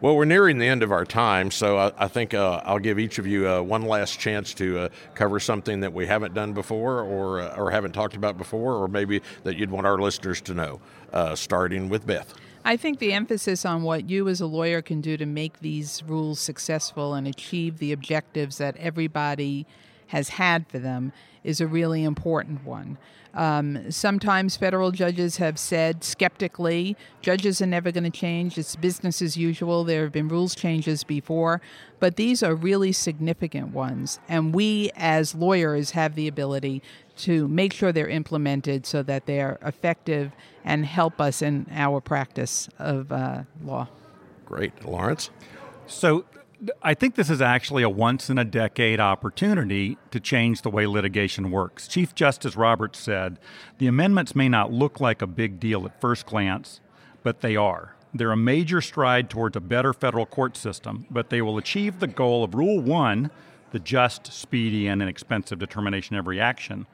well, 0.01 0.17
we're 0.17 0.25
nearing 0.25 0.57
the 0.57 0.67
end 0.67 0.83
of 0.83 0.91
our 0.91 1.05
time, 1.05 1.51
so 1.51 1.77
I, 1.77 1.93
I 1.99 2.09
think 2.09 2.33
uh, 2.33 2.63
I'll 2.65 2.79
give 2.79 2.99
each 2.99 3.19
of 3.19 3.27
you 3.27 3.47
uh, 3.47 3.61
one 3.61 3.83
last 3.83 4.19
chance 4.19 4.55
to 4.55 4.79
uh, 4.79 4.89
cover 5.15 5.39
something 5.39 5.81
that 5.81 5.93
we 5.93 6.07
haven't 6.07 6.33
done 6.33 6.55
before 6.55 7.03
or, 7.03 7.43
uh, 7.43 7.57
or 7.57 7.71
haven't 7.71 7.93
talked 7.93 8.17
about 8.17 8.39
before, 8.39 8.75
or 8.75 8.89
maybe 8.89 9.21
that 9.45 9.57
you'd 9.57 9.71
want 9.71 9.87
our 9.87 9.99
listeners 9.99 10.41
to 10.41 10.55
know, 10.55 10.81
uh, 11.13 11.35
starting 11.35 11.91
with 11.91 12.07
Beth. 12.07 12.33
I 12.65 12.79
think 12.79 12.99
the 12.99 13.13
emphasis 13.13 13.67
on 13.67 13.83
what 13.83 14.09
you 14.09 14.29
as 14.29 14.41
a 14.41 14.47
lawyer 14.47 14.81
can 14.81 15.03
do 15.03 15.19
to 15.19 15.27
make 15.27 15.61
these 15.61 16.03
rules 16.07 16.41
successful 16.41 17.13
and 17.13 17.27
achieve 17.29 17.79
the 17.79 17.93
objectives 17.93 18.57
that 18.59 18.77
everybody 18.79 19.67
has 20.09 20.31
had 20.31 20.67
for 20.69 20.79
them 20.79 21.13
is 21.45 21.61
a 21.61 21.67
really 21.67 22.05
important 22.05 22.65
one. 22.65 22.99
Um, 23.35 23.91
sometimes 23.91 24.57
federal 24.57 24.91
judges 24.91 25.37
have 25.37 25.59
said 25.59 26.03
skeptically, 26.03 26.97
judges 27.21 27.63
are 27.63 27.67
never 27.67 27.93
going 27.93 28.05
to 28.05 28.11
change. 28.11 28.59
It's 28.59 28.75
business 28.75 29.23
as 29.23 29.37
usual. 29.37 29.85
There 29.85 30.03
have 30.03 30.13
been 30.13 30.29
rules 30.29 30.55
changes 30.55 31.05
before, 31.05 31.61
but 32.01 32.17
these 32.17 32.43
are 32.43 32.55
really 32.55 32.91
significant 32.91 33.69
ones. 33.73 34.19
And 34.29 34.55
we, 34.55 34.91
as 34.97 35.35
lawyers, 35.35 35.93
have 35.93 36.17
the 36.17 36.27
ability 36.27 36.83
to 37.19 37.47
make 37.49 37.73
sure 37.73 37.93
they're 37.93 38.09
implemented 38.09 38.87
so 38.87 39.03
that 39.05 39.27
they're 39.27 39.59
effective 39.63 40.33
and 40.65 40.87
help 40.87 41.21
us 41.21 41.43
in 41.43 41.67
our 41.71 42.01
practice 42.01 42.69
of 42.79 43.13
uh, 43.13 43.43
law. 43.63 43.89
Great. 44.47 44.85
Lawrence? 44.85 45.31
So, 45.87 46.25
I 46.83 46.95
think 46.95 47.15
this 47.15 47.31
is 47.31 47.41
actually 47.41 47.85
a 47.85 47.89
once 47.89 48.29
in 48.29 48.39
a 48.39 48.45
decade 48.45 48.99
opportunity 48.99 49.97
to 50.11 50.19
change 50.19 50.63
the 50.63 50.71
way 50.71 50.87
litigation 50.87 51.53
works. 51.53 51.87
Chief 51.87 52.15
Justice 52.17 52.57
Roberts 52.57 52.99
said 52.99 53.39
the 53.79 53.87
amendments 53.87 54.35
may 54.35 54.49
not 54.49 54.73
look 54.73 55.01
like 55.01 55.23
a 55.23 55.27
big 55.27 55.61
deal 55.61 55.87
at 55.87 56.01
first 56.01 56.27
glance, 56.27 56.81
but 57.23 57.43
they 57.43 57.55
are. 57.55 57.95
They're 58.13 58.33
a 58.33 58.37
major 58.37 58.81
stride 58.81 59.31
towards 59.31 59.57
a 59.57 59.61
better 59.61 59.93
federal 59.93 60.27
court 60.27 60.57
system, 60.57 61.07
but 61.11 61.31
they 61.31 61.43
will 61.43 61.59
achieve 61.59 62.01
the 62.01 62.07
goal 62.09 62.43
of 62.43 62.55
Rule 62.55 62.81
1, 62.81 63.31
the 63.71 63.79
just, 63.79 64.33
speedy, 64.33 64.89
and 64.89 65.01
inexpensive 65.01 65.61
determination 65.61 66.17
of 66.17 66.25
every 66.25 66.41
action, 66.41 66.87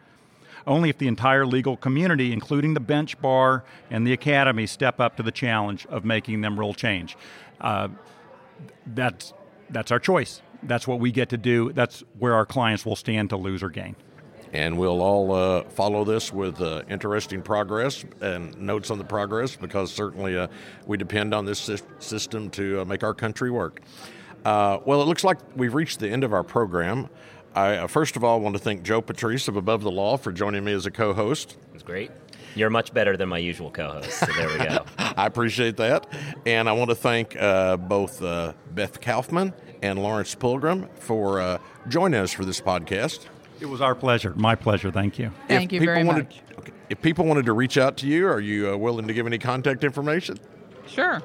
only 0.66 0.90
if 0.90 0.98
the 0.98 1.08
entire 1.08 1.46
legal 1.46 1.76
community, 1.78 2.32
including 2.32 2.74
the 2.74 2.80
bench 2.80 3.18
bar 3.22 3.64
and 3.90 4.06
the 4.06 4.12
academy, 4.12 4.66
step 4.66 5.00
up 5.00 5.16
to 5.16 5.22
the 5.22 5.32
challenge 5.32 5.86
of 5.86 6.04
making 6.04 6.42
them 6.42 6.58
rule 6.58 6.74
change. 6.74 7.16
Uh, 7.60 7.88
that's 8.86 9.32
that's 9.74 9.90
our 9.90 9.98
choice. 9.98 10.40
That's 10.62 10.88
what 10.88 11.00
we 11.00 11.12
get 11.12 11.28
to 11.30 11.36
do. 11.36 11.72
That's 11.72 12.02
where 12.18 12.34
our 12.34 12.46
clients 12.46 12.86
will 12.86 12.96
stand 12.96 13.30
to 13.30 13.36
lose 13.36 13.62
or 13.62 13.68
gain. 13.68 13.96
And 14.54 14.78
we'll 14.78 15.02
all 15.02 15.32
uh, 15.32 15.64
follow 15.64 16.04
this 16.04 16.32
with 16.32 16.60
uh, 16.60 16.82
interesting 16.88 17.42
progress 17.42 18.04
and 18.20 18.56
notes 18.58 18.90
on 18.90 18.98
the 18.98 19.04
progress 19.04 19.56
because 19.56 19.92
certainly 19.92 20.38
uh, 20.38 20.46
we 20.86 20.96
depend 20.96 21.34
on 21.34 21.44
this 21.44 21.70
system 21.98 22.50
to 22.50 22.80
uh, 22.80 22.84
make 22.84 23.02
our 23.02 23.14
country 23.14 23.50
work. 23.50 23.80
Uh, 24.44 24.78
well, 24.84 25.02
it 25.02 25.06
looks 25.06 25.24
like 25.24 25.38
we've 25.56 25.74
reached 25.74 25.98
the 25.98 26.08
end 26.08 26.22
of 26.22 26.32
our 26.32 26.44
program. 26.44 27.08
I 27.54 27.76
uh, 27.76 27.86
first 27.88 28.14
of 28.14 28.22
all 28.22 28.40
want 28.40 28.54
to 28.54 28.62
thank 28.62 28.84
Joe 28.84 29.00
Patrice 29.00 29.48
of 29.48 29.56
Above 29.56 29.82
the 29.82 29.90
Law 29.90 30.16
for 30.16 30.30
joining 30.32 30.64
me 30.64 30.72
as 30.72 30.86
a 30.86 30.90
co 30.90 31.12
host. 31.12 31.56
It's 31.74 31.82
great. 31.82 32.10
You're 32.54 32.70
much 32.70 32.94
better 32.94 33.16
than 33.16 33.28
my 33.28 33.38
usual 33.38 33.70
co-host. 33.70 34.10
So 34.10 34.26
there 34.26 34.48
we 34.48 34.58
go. 34.58 34.84
I 34.98 35.26
appreciate 35.26 35.76
that, 35.78 36.06
and 36.46 36.68
I 36.68 36.72
want 36.72 36.90
to 36.90 36.94
thank 36.94 37.36
uh, 37.40 37.76
both 37.76 38.22
uh, 38.22 38.52
Beth 38.72 39.00
Kaufman 39.00 39.52
and 39.82 40.02
Lawrence 40.02 40.34
Pulgram 40.34 40.88
for 40.98 41.40
uh, 41.40 41.58
joining 41.88 42.20
us 42.20 42.32
for 42.32 42.44
this 42.44 42.60
podcast. 42.60 43.26
It 43.60 43.66
was 43.66 43.80
our 43.80 43.94
pleasure. 43.94 44.34
My 44.36 44.54
pleasure. 44.54 44.90
Thank 44.90 45.18
you. 45.18 45.30
Thank 45.48 45.72
if 45.72 45.80
you 45.80 45.86
very 45.86 46.04
wanted, 46.04 46.26
much. 46.26 46.42
Okay, 46.58 46.72
if 46.90 47.00
people 47.00 47.24
wanted 47.24 47.46
to 47.46 47.52
reach 47.52 47.78
out 47.78 47.96
to 47.98 48.06
you, 48.06 48.28
are 48.28 48.40
you 48.40 48.70
uh, 48.70 48.76
willing 48.76 49.06
to 49.06 49.14
give 49.14 49.26
any 49.26 49.38
contact 49.38 49.84
information? 49.84 50.38
Sure. 50.86 51.22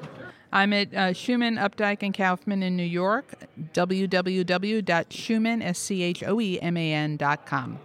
I'm 0.52 0.72
at 0.72 0.92
uh, 0.92 1.12
Schoeman, 1.12 1.60
Updike, 1.60 2.02
and 2.02 2.12
Kaufman 2.12 2.60
in 2.62 2.76
New 2.76 2.82
York. 2.82 3.34
www.schoeman, 3.72 5.62
S-C-H-O-E-M-A-N.com. 5.62 7.78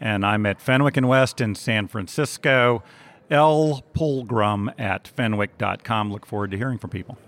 And 0.00 0.24
I'm 0.24 0.44
at 0.46 0.60
Fenwick 0.60 0.96
and 0.96 1.08
West 1.08 1.40
in 1.40 1.54
San 1.54 1.88
Francisco. 1.88 2.82
L. 3.30 3.82
Pulgram 3.94 4.72
at 4.78 5.08
fenwick.com. 5.08 6.12
Look 6.12 6.26
forward 6.26 6.50
to 6.50 6.56
hearing 6.56 6.78
from 6.78 6.90
people. 6.90 7.18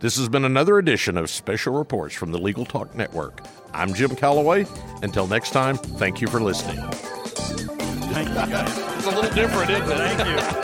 This 0.00 0.16
has 0.16 0.28
been 0.28 0.44
another 0.44 0.78
edition 0.78 1.16
of 1.16 1.30
Special 1.30 1.72
Reports 1.74 2.14
from 2.14 2.32
the 2.32 2.38
Legal 2.38 2.64
Talk 2.64 2.94
Network. 2.94 3.40
I'm 3.72 3.94
Jim 3.94 4.14
Calloway. 4.16 4.66
Until 5.02 5.26
next 5.26 5.50
time, 5.50 5.76
thank 5.76 6.20
you 6.20 6.26
for 6.28 6.40
listening. 6.40 6.76
Thank 6.90 8.28
you, 8.28 8.34
guys. 8.34 8.78
It's 8.96 9.06
a 9.06 9.10
little 9.10 9.34
different, 9.34 9.70
isn't 9.70 9.90
it? 9.90 10.16
Thank 10.16 10.56
you. 10.56 10.63